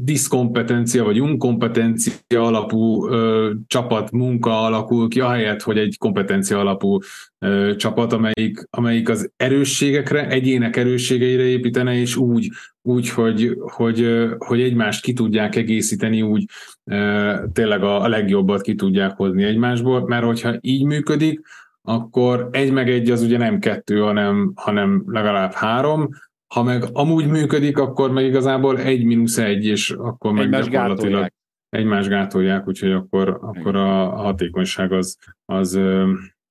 diszkompetencia 0.02 1.04
vagy 1.04 1.20
unkompetencia 1.20 2.42
alapú 2.42 3.08
ö, 3.08 3.50
csapat 3.66 4.10
munka 4.10 4.60
alakul 4.60 5.08
ki, 5.08 5.20
ahelyett, 5.20 5.62
hogy 5.62 5.78
egy 5.78 5.96
kompetencia 5.98 6.58
alapú 6.58 6.98
ö, 7.38 7.72
csapat, 7.76 8.12
amelyik, 8.12 8.66
amelyik 8.70 9.08
az 9.08 9.30
erősségekre, 9.36 10.28
egyének 10.28 10.76
erősségeire 10.76 11.42
építene, 11.42 11.94
és 11.94 12.16
úgy, 12.16 12.48
úgy 12.82 13.08
hogy, 13.08 13.56
hogy, 13.60 14.28
hogy 14.38 14.60
egymást 14.60 15.02
ki 15.02 15.12
tudják 15.12 15.56
egészíteni, 15.56 16.22
úgy 16.22 16.44
ö, 16.84 17.34
tényleg 17.52 17.82
a, 17.82 18.02
a 18.02 18.08
legjobbat 18.08 18.60
ki 18.60 18.74
tudják 18.74 19.16
hozni 19.16 19.42
egymásból, 19.44 20.06
mert 20.06 20.24
hogyha 20.24 20.56
így 20.60 20.84
működik, 20.84 21.40
akkor 21.82 22.48
egy 22.52 22.72
meg 22.72 22.90
egy 22.90 23.10
az 23.10 23.22
ugye 23.22 23.38
nem 23.38 23.58
kettő, 23.58 24.00
hanem, 24.00 24.52
hanem 24.54 25.02
legalább 25.06 25.52
három, 25.52 26.08
ha 26.54 26.62
meg 26.62 26.84
amúgy 26.92 27.26
működik, 27.26 27.78
akkor 27.78 28.10
meg 28.10 28.24
igazából 28.24 28.78
egy 28.78 29.04
mínusz 29.04 29.38
egy, 29.38 29.64
és 29.64 29.90
akkor 29.90 30.32
meg 30.32 30.42
egymás 30.42 30.68
gyakorlatilag 30.68 31.10
gátolják. 31.10 31.34
egymás 31.68 32.08
gátolják, 32.08 32.68
úgyhogy 32.68 32.92
akkor, 32.92 33.38
akkor 33.40 33.76
a 33.76 34.08
hatékonyság 34.08 34.92
az, 34.92 35.16
az 35.44 35.80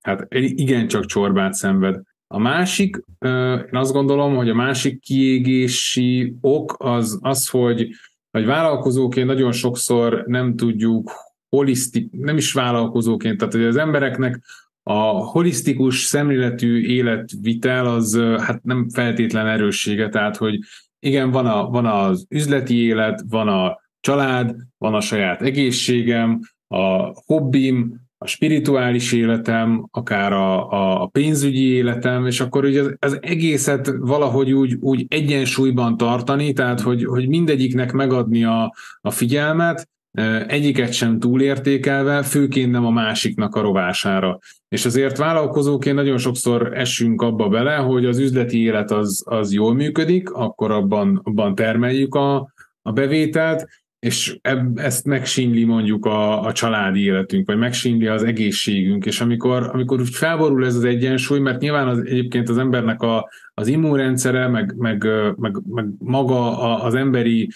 hát 0.02 0.28
igencsak 0.34 1.06
csorbát 1.06 1.54
szenved. 1.54 2.02
A 2.28 2.40
másik, 2.40 3.04
én 3.66 3.76
azt 3.76 3.94
gondolom, 3.94 4.36
hogy 4.36 4.50
a 4.50 4.56
másik 4.56 5.02
kiégési 5.02 6.36
ok 6.42 6.76
az 6.78 7.20
az, 7.22 7.50
hogy, 7.50 7.90
hogy 8.32 8.46
vállalkozóként 8.46 9.28
nagyon 9.28 9.52
sokszor 9.52 10.24
nem 10.26 10.56
tudjuk 10.56 11.12
holisztik, 11.50 12.12
nem 12.12 12.38
is 12.38 12.54
vállalkozóként, 12.54 13.38
tehát 13.38 13.54
hogy 13.54 13.64
az 13.64 13.76
embereknek 13.76 14.42
a 14.84 15.00
holisztikus 15.04 16.04
szemléletű 16.04 16.82
életvitel 16.82 17.86
az 17.86 18.20
hát 18.38 18.64
nem 18.64 18.90
feltétlen 18.90 19.48
erőssége, 19.48 20.10
tehát 20.10 20.38
hogy 20.38 20.60
igen, 21.00 21.32
van, 21.32 21.46
a, 21.46 21.70
van 21.70 21.86
az 21.86 22.26
üzleti 22.30 22.76
élet, 22.76 23.24
van 23.30 23.48
a 23.48 23.78
család, 24.00 24.56
van 24.78 24.94
a 24.94 25.02
saját 25.02 25.42
egészségem, 25.42 26.40
a 26.68 27.12
hobbim, 27.26 28.08
a 28.18 28.28
spirituális 28.28 29.12
életem, 29.12 29.88
akár 29.92 30.34
a, 30.34 31.02
a 31.02 31.08
pénzügyi 31.08 31.68
életem, 31.68 32.26
és 32.26 32.40
akkor 32.40 32.66
ugye 32.66 32.82
az, 32.82 32.96
az 33.00 33.18
egészet 33.22 33.94
valahogy 34.00 34.52
úgy, 34.52 34.76
úgy 34.80 35.06
egyensúlyban 35.10 35.98
tartani, 35.98 36.54
tehát 36.54 36.80
hogy, 36.80 37.06
hogy 37.06 37.28
mindegyiknek 37.28 37.92
megadni 37.92 38.44
a, 38.44 38.74
a 39.02 39.12
figyelmet, 39.12 39.90
egyiket 40.48 40.94
sem 40.94 41.20
túlértékelve, 41.20 42.24
főként 42.24 42.72
nem 42.72 42.86
a 42.86 42.90
másiknak 42.90 43.56
a 43.56 43.62
rovására. 43.62 44.40
És 44.68 44.86
azért 44.86 45.18
vállalkozóként 45.18 45.96
nagyon 45.96 46.18
sokszor 46.18 46.78
esünk 46.78 47.22
abba 47.22 47.48
bele, 47.48 47.76
hogy 47.76 48.06
az 48.06 48.18
üzleti 48.18 48.62
élet 48.62 48.92
az, 48.92 49.24
az 49.26 49.54
jól 49.54 49.74
működik, 49.74 50.32
akkor 50.32 50.72
abban, 50.72 51.22
abban 51.24 51.56
termeljük 51.56 52.16
a, 52.16 52.52
a 52.82 52.92
bevételt, 52.92 53.68
és 54.00 54.38
eb, 54.42 54.80
ezt 54.80 55.06
megsínli 55.06 55.64
mondjuk 55.64 56.06
a, 56.06 56.42
a 56.42 56.52
családi 56.52 57.04
életünk, 57.04 57.48
vagy 57.48 57.58
megsínli 57.58 58.08
az 58.08 58.24
egészségünk, 58.24 59.06
és 59.06 59.22
amikor, 59.22 59.70
amikor 59.74 60.00
úgy 60.00 60.10
felborul 60.10 60.66
ez 60.66 60.76
az 60.76 60.84
egyensúly, 60.84 61.40
mert 61.40 61.62
nyilván 61.62 61.88
az, 61.88 62.00
egyébként 62.00 62.50
az 62.50 62.58
embernek 62.58 63.02
a, 63.02 63.30
az 63.54 63.68
immunrendszere, 63.68 64.48
meg, 64.48 64.74
meg, 64.78 65.08
meg, 65.38 65.58
meg 65.70 65.86
maga 65.98 66.60
az 66.82 66.94
emberi 66.94 67.50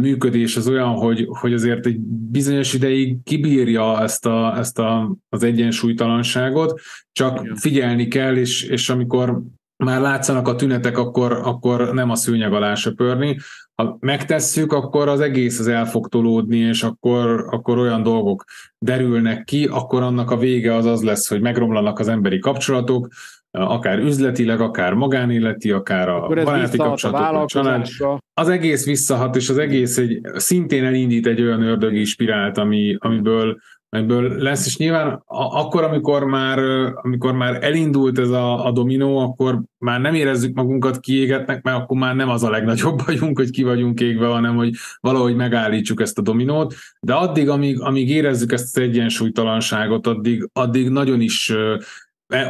működés 0.00 0.56
az 0.56 0.68
olyan, 0.68 0.92
hogy, 0.92 1.26
hogy 1.28 1.52
azért 1.52 1.86
egy 1.86 1.98
bizonyos 2.30 2.74
ideig 2.74 3.22
kibírja 3.24 4.02
ezt, 4.02 4.26
a, 4.26 4.58
ezt 4.58 4.78
a, 4.78 5.16
az 5.28 5.42
egyensúlytalanságot, 5.42 6.80
csak 7.12 7.46
figyelni 7.54 8.08
kell, 8.08 8.36
és, 8.36 8.62
és 8.62 8.88
amikor 8.88 9.42
már 9.76 10.00
látszanak 10.00 10.48
a 10.48 10.54
tünetek, 10.54 10.98
akkor, 10.98 11.32
akkor 11.32 11.94
nem 11.94 12.10
a 12.10 12.14
szőnyeg 12.14 12.52
alá 12.52 12.74
söpörni. 12.74 13.36
Ha 13.76 13.96
megtesszük, 14.00 14.72
akkor 14.72 15.08
az 15.08 15.20
egész 15.20 15.58
az 15.58 15.66
el 15.66 15.86
fog 15.86 16.08
tolódni, 16.08 16.58
és 16.58 16.82
akkor, 16.82 17.46
akkor 17.50 17.78
olyan 17.78 18.02
dolgok 18.02 18.44
derülnek 18.78 19.44
ki, 19.44 19.66
akkor 19.66 20.02
annak 20.02 20.30
a 20.30 20.36
vége 20.36 20.74
az 20.74 20.84
az 20.84 21.02
lesz, 21.02 21.28
hogy 21.28 21.40
megromlanak 21.40 21.98
az 21.98 22.08
emberi 22.08 22.38
kapcsolatok, 22.38 23.08
akár 23.50 23.98
üzletileg, 23.98 24.60
akár 24.60 24.94
magánéleti, 24.94 25.70
akár 25.70 26.08
a 26.08 26.26
baráti 26.26 26.76
kapcsolatok, 26.76 27.42
a 27.42 27.46
család. 27.46 27.86
Az 28.34 28.48
egész 28.48 28.86
visszahat, 28.86 29.36
és 29.36 29.48
az 29.48 29.58
egész 29.58 29.98
egy, 29.98 30.20
szintén 30.34 30.84
elindít 30.84 31.26
egy 31.26 31.40
olyan 31.40 31.62
ördögi 31.62 32.04
spirált, 32.04 32.58
ami, 32.58 32.96
amiből 32.98 33.58
ebből 33.88 34.36
lesz, 34.36 34.66
és 34.66 34.76
nyilván 34.76 35.22
akkor, 35.26 35.82
amikor 35.82 36.24
már, 36.24 36.58
amikor 36.94 37.32
már 37.32 37.64
elindult 37.64 38.18
ez 38.18 38.30
a, 38.30 38.66
a 38.66 38.70
dominó, 38.70 39.18
akkor 39.18 39.62
már 39.78 40.00
nem 40.00 40.14
érezzük 40.14 40.54
magunkat 40.54 41.00
kiégetnek, 41.00 41.62
mert 41.62 41.76
akkor 41.76 41.96
már 41.96 42.14
nem 42.14 42.28
az 42.28 42.42
a 42.42 42.50
legnagyobb 42.50 43.02
bajunk, 43.06 43.38
hogy 43.38 43.50
ki 43.50 43.62
vagyunk 43.62 44.00
égve, 44.00 44.26
hanem 44.26 44.56
hogy 44.56 44.74
valahogy 45.00 45.36
megállítsuk 45.36 46.00
ezt 46.00 46.18
a 46.18 46.22
dominót, 46.22 46.74
de 47.00 47.14
addig, 47.14 47.48
amíg, 47.48 47.80
amíg 47.80 48.08
érezzük 48.08 48.52
ezt 48.52 48.76
az 48.76 48.82
egyensúlytalanságot, 48.82 50.06
addig, 50.06 50.48
addig 50.52 50.88
nagyon 50.88 51.20
is 51.20 51.52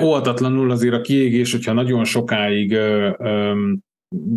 óvatatlanul 0.02 0.70
azért 0.70 0.94
a 0.94 1.00
kiégés, 1.00 1.52
hogyha 1.52 1.72
nagyon 1.72 2.04
sokáig 2.04 2.72
ö, 2.72 3.10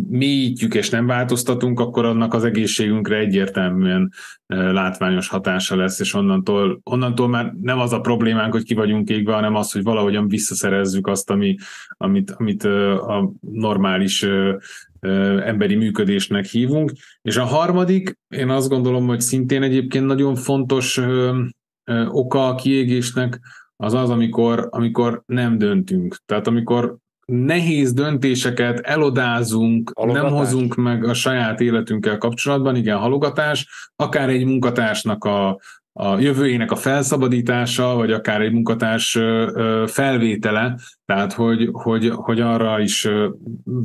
mélyítjük 0.08 0.74
és 0.74 0.90
nem 0.90 1.06
változtatunk, 1.06 1.80
akkor 1.80 2.04
annak 2.04 2.34
az 2.34 2.44
egészségünkre 2.44 3.16
egyértelműen 3.16 4.12
látványos 4.46 5.28
hatása 5.28 5.76
lesz, 5.76 6.00
és 6.00 6.14
onnantól, 6.14 6.80
onnantól 6.82 7.28
már 7.28 7.54
nem 7.60 7.78
az 7.78 7.92
a 7.92 8.00
problémánk, 8.00 8.52
hogy 8.52 8.64
ki 8.64 8.74
vagyunk 8.74 9.08
égve, 9.08 9.32
hanem 9.32 9.54
az, 9.54 9.72
hogy 9.72 9.82
valahogyan 9.82 10.28
visszaszerezzük 10.28 11.06
azt, 11.06 11.30
ami, 11.30 11.56
amit, 11.88 12.30
amit 12.30 12.64
a 12.64 13.32
normális 13.40 14.26
emberi 15.44 15.74
működésnek 15.74 16.44
hívunk. 16.44 16.92
És 17.22 17.36
a 17.36 17.44
harmadik, 17.44 18.18
én 18.28 18.48
azt 18.48 18.68
gondolom, 18.68 19.06
hogy 19.06 19.20
szintén 19.20 19.62
egyébként 19.62 20.06
nagyon 20.06 20.34
fontos 20.34 21.00
oka 22.08 22.48
a 22.48 22.54
kiégésnek, 22.54 23.40
az 23.76 23.94
az, 23.94 24.10
amikor, 24.10 24.68
amikor 24.70 25.22
nem 25.26 25.58
döntünk. 25.58 26.16
Tehát 26.26 26.46
amikor 26.46 26.96
nehéz 27.30 27.92
döntéseket 27.92 28.78
elodázunk, 28.78 29.92
halogatás. 29.94 30.30
nem 30.30 30.38
hozunk 30.38 30.74
meg 30.74 31.04
a 31.04 31.14
saját 31.14 31.60
életünkkel 31.60 32.18
kapcsolatban, 32.18 32.76
igen, 32.76 32.96
halogatás, 32.96 33.90
akár 33.96 34.28
egy 34.28 34.44
munkatársnak 34.44 35.24
a, 35.24 35.60
a 35.92 36.18
jövőjének 36.18 36.70
a 36.70 36.76
felszabadítása, 36.76 37.94
vagy 37.94 38.12
akár 38.12 38.40
egy 38.40 38.52
munkatárs 38.52 39.18
felvétele, 39.86 40.78
tehát 41.04 41.32
hogy, 41.32 41.68
hogy, 41.72 42.10
hogy 42.14 42.40
arra 42.40 42.80
is 42.80 43.08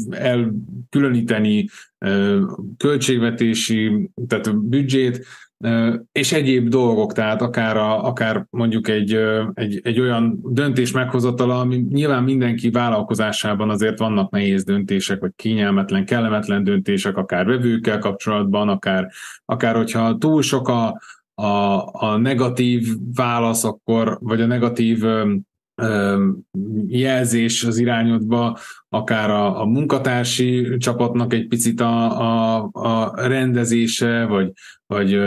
elkülöníteni 0.09 1.65
költségvetési, 2.77 4.09
tehát 4.27 4.57
büdzsét, 4.57 5.25
és 6.11 6.31
egyéb 6.31 6.67
dolgok, 6.67 7.13
tehát 7.13 7.41
akár, 7.41 7.77
a, 7.77 8.05
akár 8.05 8.45
mondjuk 8.49 8.87
egy, 8.87 9.19
egy, 9.53 9.79
egy 9.83 9.99
olyan 9.99 10.39
döntés 10.43 10.91
meghozatala, 10.91 11.59
ami 11.59 11.85
nyilván 11.89 12.23
mindenki 12.23 12.69
vállalkozásában 12.69 13.69
azért 13.69 13.99
vannak 13.99 14.31
nehéz 14.31 14.63
döntések, 14.63 15.19
vagy 15.19 15.31
kényelmetlen, 15.35 16.05
kellemetlen 16.05 16.63
döntések, 16.63 17.17
akár 17.17 17.45
vevőkkel 17.45 17.99
kapcsolatban, 17.99 18.69
akár, 18.69 19.11
akár 19.45 19.75
hogyha 19.75 20.17
túl 20.17 20.41
sok 20.41 20.67
a, 20.67 21.01
a, 21.33 21.83
a 21.91 22.17
negatív 22.17 22.87
válasz, 23.15 23.63
akkor, 23.63 24.17
vagy 24.21 24.41
a 24.41 24.45
negatív 24.45 25.03
jelzés 26.87 27.63
az 27.63 27.77
irányodba, 27.77 28.57
akár 28.89 29.29
a, 29.29 29.61
a 29.61 29.65
munkatársi 29.65 30.77
csapatnak 30.77 31.33
egy 31.33 31.47
picit 31.47 31.81
a, 31.81 32.19
a, 32.19 32.69
a 32.71 33.27
rendezése, 33.27 34.25
vagy, 34.25 34.51
vagy, 34.87 35.19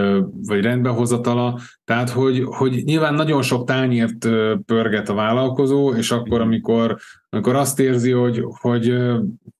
vagy 0.46 0.60
rendbehozatala. 0.60 1.60
Tehát, 1.84 2.10
hogy, 2.10 2.42
hogy 2.44 2.82
nyilván 2.84 3.14
nagyon 3.14 3.42
sok 3.42 3.66
tányért 3.66 4.28
pörget 4.66 5.08
a 5.08 5.14
vállalkozó, 5.14 5.94
és 5.94 6.10
akkor, 6.10 6.40
amikor, 6.40 6.96
amikor 7.30 7.54
azt 7.54 7.80
érzi, 7.80 8.10
hogy, 8.10 8.44
hogy, 8.60 8.96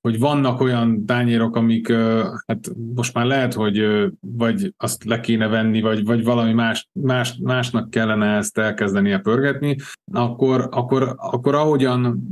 hogy 0.01 0.19
vannak 0.19 0.61
olyan 0.61 1.05
tányérok, 1.07 1.57
amik 1.57 1.93
hát 2.47 2.71
most 2.95 3.15
már 3.15 3.27
lehet, 3.27 3.55
hogy 3.55 3.87
vagy 4.21 4.75
azt 4.77 5.05
le 5.05 5.21
kéne 5.21 5.49
venni, 5.49 5.81
vagy, 5.81 6.05
vagy 6.05 6.25
valami 6.25 6.53
más, 6.53 6.89
más, 6.93 7.37
másnak 7.43 7.91
kellene 7.91 8.37
ezt 8.37 8.59
elkezdenie 8.59 9.19
pörgetni, 9.19 9.77
akkor, 10.13 10.69
akkor, 10.71 11.15
akkor 11.17 11.55
ahogyan 11.55 12.23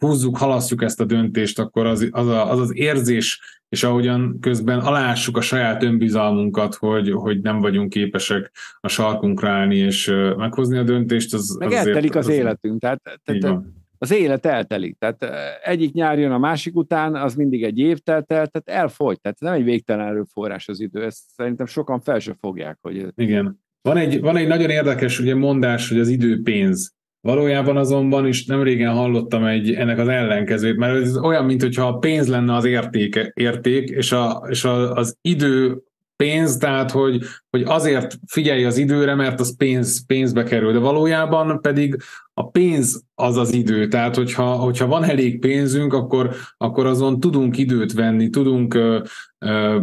húzzuk, 0.00 0.36
halasztjuk 0.36 0.82
ezt 0.82 1.00
a 1.00 1.04
döntést, 1.04 1.58
akkor 1.58 1.86
az 1.86 2.08
az, 2.10 2.26
a, 2.26 2.50
az, 2.50 2.58
az 2.58 2.76
érzés, 2.76 3.40
és 3.68 3.84
ahogyan 3.84 4.38
közben 4.40 4.78
alássuk 4.78 5.36
a 5.36 5.40
saját 5.40 5.82
önbizalmunkat, 5.82 6.74
hogy, 6.74 7.10
hogy 7.10 7.40
nem 7.40 7.60
vagyunk 7.60 7.90
képesek 7.90 8.50
a 8.80 8.88
sarkunkra 8.88 9.48
állni 9.48 9.76
és 9.76 10.14
meghozni 10.36 10.78
a 10.78 10.82
döntést, 10.82 11.34
az, 11.34 11.56
Meg 11.58 11.68
az 11.68 11.74
eltelik 11.74 12.16
az, 12.16 12.26
az 12.26 12.32
életünk, 12.32 12.80
tehát, 12.80 13.20
tehát 13.24 13.64
az 14.04 14.12
élet 14.12 14.46
eltelik. 14.46 14.96
Tehát 14.98 15.26
egyik 15.62 15.92
nyár 15.92 16.18
jön 16.18 16.32
a 16.32 16.38
másik 16.38 16.76
után, 16.76 17.14
az 17.14 17.34
mindig 17.34 17.62
egy 17.62 17.78
év 17.78 17.98
telt 17.98 18.32
el, 18.32 18.46
tehát 18.46 18.82
elfogy. 18.82 19.20
Tehát 19.20 19.40
nem 19.40 19.52
egy 19.52 19.64
végtelen 19.64 20.06
erőforrás 20.06 20.68
az 20.68 20.80
idő. 20.80 21.04
Ezt 21.04 21.20
szerintem 21.36 21.66
sokan 21.66 22.00
fel 22.00 22.18
se 22.18 22.36
fogják. 22.40 22.78
Hogy... 22.80 23.06
Igen. 23.16 23.62
Van 23.82 23.96
egy, 23.96 24.20
van 24.20 24.36
egy 24.36 24.48
nagyon 24.48 24.70
érdekes 24.70 25.20
ugye 25.20 25.34
mondás, 25.34 25.88
hogy 25.88 25.98
az 25.98 26.08
idő 26.08 26.42
pénz. 26.42 26.92
Valójában 27.20 27.76
azonban 27.76 28.26
is 28.26 28.46
nem 28.46 28.62
régen 28.62 28.92
hallottam 28.92 29.44
egy, 29.44 29.74
ennek 29.74 29.98
az 29.98 30.08
ellenkezőt, 30.08 30.76
mert 30.76 31.02
ez 31.02 31.16
olyan, 31.16 31.44
mintha 31.44 31.86
a 31.86 31.98
pénz 31.98 32.28
lenne 32.28 32.54
az 32.54 32.64
értéke, 32.64 33.32
érték, 33.34 33.88
és, 33.88 34.12
a, 34.12 34.46
és 34.48 34.64
a, 34.64 34.92
az 34.92 35.16
idő 35.20 35.82
pénz, 36.16 36.56
tehát 36.56 36.90
hogy, 36.90 37.22
hogy 37.50 37.62
azért 37.66 38.18
figyelj 38.26 38.64
az 38.64 38.78
időre, 38.78 39.14
mert 39.14 39.40
az 39.40 39.56
pénz, 39.56 40.06
pénzbe 40.06 40.42
kerül, 40.42 40.72
de 40.72 40.78
valójában 40.78 41.60
pedig 41.60 41.96
a 42.34 42.50
pénz 42.50 43.04
az 43.14 43.36
az 43.36 43.52
idő, 43.52 43.88
tehát 43.88 44.14
hogyha, 44.14 44.44
hogyha 44.44 44.86
van 44.86 45.04
elég 45.04 45.38
pénzünk, 45.38 45.92
akkor, 45.92 46.30
akkor 46.56 46.86
azon 46.86 47.20
tudunk 47.20 47.58
időt 47.58 47.92
venni, 47.92 48.30
tudunk 48.30 48.78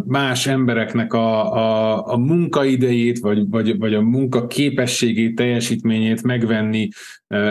más 0.06 0.48
embereknek 0.48 1.14
a, 1.14 1.54
a, 1.54 2.04
a 2.06 2.18
munkaidejét, 2.18 3.20
vagy, 3.20 3.50
vagy, 3.50 3.78
vagy 3.78 3.94
a 3.94 4.02
munka 4.02 4.48
képességét, 4.48 5.36
teljesítményét 5.36 6.24
megvenni, 6.24 6.88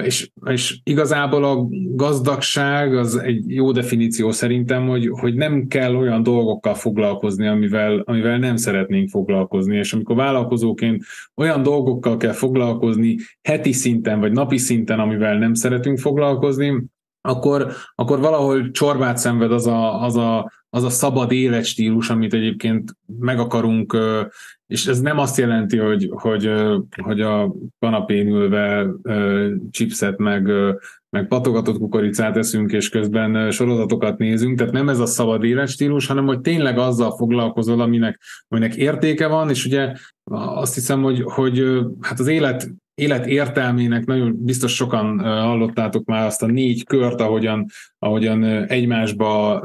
és, 0.03 0.31
és 0.47 0.81
igazából 0.83 1.45
a 1.45 1.67
gazdagság 1.95 2.97
az 2.97 3.17
egy 3.17 3.45
jó 3.47 3.73
definíció 3.73 4.31
szerintem, 4.31 4.87
hogy, 4.87 5.09
hogy 5.09 5.35
nem 5.35 5.67
kell 5.67 5.95
olyan 5.95 6.23
dolgokkal 6.23 6.75
foglalkozni, 6.75 7.47
amivel, 7.47 8.03
amivel 8.05 8.39
nem 8.39 8.57
szeretnénk 8.57 9.09
foglalkozni, 9.09 9.77
és 9.77 9.93
amikor 9.93 10.17
vállalkozóként 10.17 11.05
olyan 11.37 11.63
dolgokkal 11.63 12.17
kell 12.17 12.33
foglalkozni 12.33 13.17
heti 13.43 13.73
szinten, 13.73 14.21
vagy 14.21 14.33
napi 14.33 14.57
szinten, 14.57 14.90
amivel 14.99 15.39
nem 15.39 15.55
szeretünk 15.55 15.99
foglalkozni, 15.99 16.85
akkor, 17.21 17.73
akkor 17.95 18.21
valahol 18.21 18.71
csorbát 18.71 19.19
szenved 19.19 19.53
az 19.53 19.67
a, 19.67 20.03
az 20.03 20.17
a 20.17 20.51
az 20.73 20.85
a 20.85 20.91
szabad 20.91 21.33
életstílus, 21.33 22.11
amit 22.11 22.35
egyébként 22.35 22.97
meg 23.19 23.39
akarunk, 23.39 23.97
és 24.67 24.87
ez 24.87 25.01
nem 25.01 25.19
azt 25.19 25.39
jelenti, 25.39 25.77
hogy, 25.79 26.09
hogy, 26.13 26.51
hogy 27.03 27.21
a 27.21 27.55
kanapén 27.79 28.29
ülve 28.29 28.87
chipset 29.71 30.19
meg, 30.19 30.51
meg 31.11 31.27
patogatott 31.27 31.79
kukoricát 31.79 32.37
eszünk, 32.37 32.73
és 32.73 32.89
közben 32.89 33.51
sorozatokat 33.51 34.19
nézünk, 34.19 34.59
tehát 34.59 34.73
nem 34.73 34.89
ez 34.89 34.99
a 34.99 35.07
szabad 35.07 35.45
életstílus, 35.45 36.07
hanem 36.07 36.27
hogy 36.27 36.41
tényleg 36.41 36.79
azzal 36.79 37.17
foglalkozol, 37.17 37.81
aminek, 37.81 38.21
aminek 38.49 38.77
értéke 38.77 39.27
van, 39.27 39.51
és 39.51 39.65
ugye 39.65 39.93
azt 40.31 40.75
hiszem, 40.75 41.03
hogy, 41.03 41.23
hogy 41.23 41.81
hát 42.01 42.19
az 42.19 42.27
élet 42.27 42.71
élet 43.01 43.27
értelmének 43.27 44.05
nagyon 44.05 44.37
biztos 44.45 44.75
sokan 44.75 45.21
hallottátok 45.21 46.05
már 46.05 46.27
azt 46.27 46.43
a 46.43 46.47
négy 46.47 46.85
kört, 46.85 47.21
ahogyan, 47.21 47.67
ahogyan 47.99 48.45
egymásba, 48.67 49.63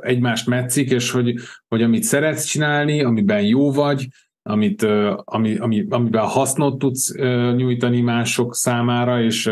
egymást 0.00 0.46
metszik, 0.46 0.90
és 0.90 1.10
hogy, 1.10 1.34
hogy 1.68 1.82
amit 1.82 2.02
szeretsz 2.02 2.44
csinálni, 2.44 3.02
amiben 3.02 3.42
jó 3.42 3.72
vagy, 3.72 4.06
amit, 4.42 4.82
ami, 5.24 5.56
ami, 5.56 5.86
amiben 5.88 6.24
hasznot 6.24 6.78
tudsz 6.78 7.14
nyújtani 7.56 8.00
mások 8.00 8.54
számára, 8.54 9.22
és 9.22 9.50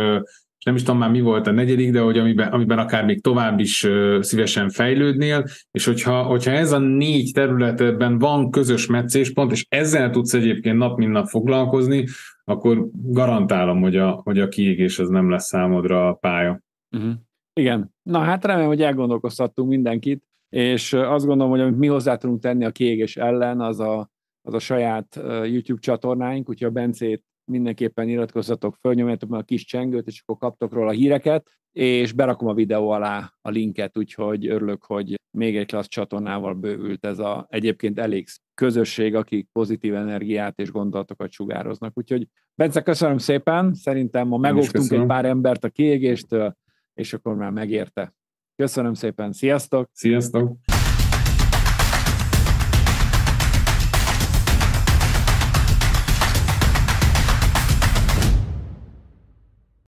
nem 0.65 0.75
is 0.75 0.83
tudom 0.83 0.99
már 0.99 1.11
mi 1.11 1.21
volt 1.21 1.47
a 1.47 1.51
negyedik, 1.51 1.93
de 1.93 2.01
hogy 2.01 2.19
amiben, 2.19 2.53
amiben 2.53 2.79
akár 2.79 3.05
még 3.05 3.23
tovább 3.23 3.59
is 3.59 3.89
szívesen 4.21 4.69
fejlődnél, 4.69 5.45
és 5.71 5.85
hogyha, 5.85 6.23
hogyha 6.23 6.51
ez 6.51 6.73
a 6.73 6.79
négy 6.79 7.31
területben 7.33 8.19
van 8.19 8.51
közös 8.51 8.87
meccéspont, 8.87 9.53
és 9.53 9.67
ezzel 9.69 10.11
tudsz 10.11 10.35
egyébként 10.35 10.79
nap 10.79 10.99
mint 10.99 11.13
nap 11.13 11.27
foglalkozni, 11.27 12.05
akkor 12.45 12.89
garantálom, 12.93 13.81
hogy 13.81 13.97
a, 13.97 14.11
hogy 14.11 14.41
a 14.41 14.49
kiégés 14.49 14.99
az 14.99 15.09
nem 15.09 15.31
lesz 15.31 15.47
számodra 15.47 16.09
a 16.09 16.13
pálya. 16.13 16.61
Uh-huh. 16.97 17.13
Igen. 17.61 17.95
Na 18.03 18.19
hát 18.19 18.45
remélem, 18.45 18.69
hogy 18.69 18.83
elgondolkoztattunk 18.83 19.69
mindenkit, 19.69 20.25
és 20.49 20.93
azt 20.93 21.27
gondolom, 21.27 21.53
hogy 21.53 21.61
amit 21.61 21.79
mi 21.79 21.87
hozzá 21.87 22.17
tudunk 22.17 22.41
tenni 22.41 22.65
a 22.65 22.71
kiégés 22.71 23.17
ellen, 23.17 23.61
az 23.61 23.81
a, 23.81 24.11
az 24.43 24.55
a 24.55 24.59
saját 24.59 25.21
YouTube 25.45 25.81
csatornáink, 25.81 26.49
úgyhogy 26.49 26.69
a 26.69 26.73
Bencét 26.73 27.25
mindenképpen 27.45 28.09
iratkozzatok, 28.09 28.77
fölnyomjátok 28.81 29.29
meg 29.29 29.41
a 29.41 29.45
kis 29.45 29.65
csengőt, 29.65 30.07
és 30.07 30.23
akkor 30.25 30.39
kaptok 30.39 30.73
róla 30.73 30.91
híreket, 30.91 31.51
és 31.73 32.13
berakom 32.13 32.49
a 32.49 32.55
videó 32.55 32.91
alá 32.91 33.33
a 33.41 33.51
linket, 33.51 33.99
úgyhogy 33.99 34.49
örülök, 34.49 34.85
hogy 34.85 35.15
még 35.31 35.57
egy 35.57 35.67
klassz 35.67 35.89
csatornával 35.89 36.55
bővült 36.55 37.05
ez 37.05 37.19
a 37.19 37.47
egyébként 37.49 37.99
elég 37.99 38.29
közösség, 38.55 39.15
akik 39.15 39.49
pozitív 39.53 39.95
energiát 39.95 40.59
és 40.59 40.71
gondolatokat 40.71 41.31
sugároznak. 41.31 41.99
Úgyhogy 41.99 42.29
Bence, 42.55 42.83
köszönöm 42.83 43.19
szépen, 43.19 43.75
szerintem 43.75 44.29
ma 44.29 44.37
megoktunk 44.37 44.91
egy 44.91 45.07
pár 45.07 45.25
embert 45.25 45.65
a 45.65 45.69
kiégéstől, 45.69 46.57
és 46.95 47.13
akkor 47.13 47.35
már 47.35 47.51
megérte. 47.51 48.15
Köszönöm 48.57 48.95
szépen, 48.95 49.33
sziasztok! 49.33 49.89
Sziasztok! 49.93 50.74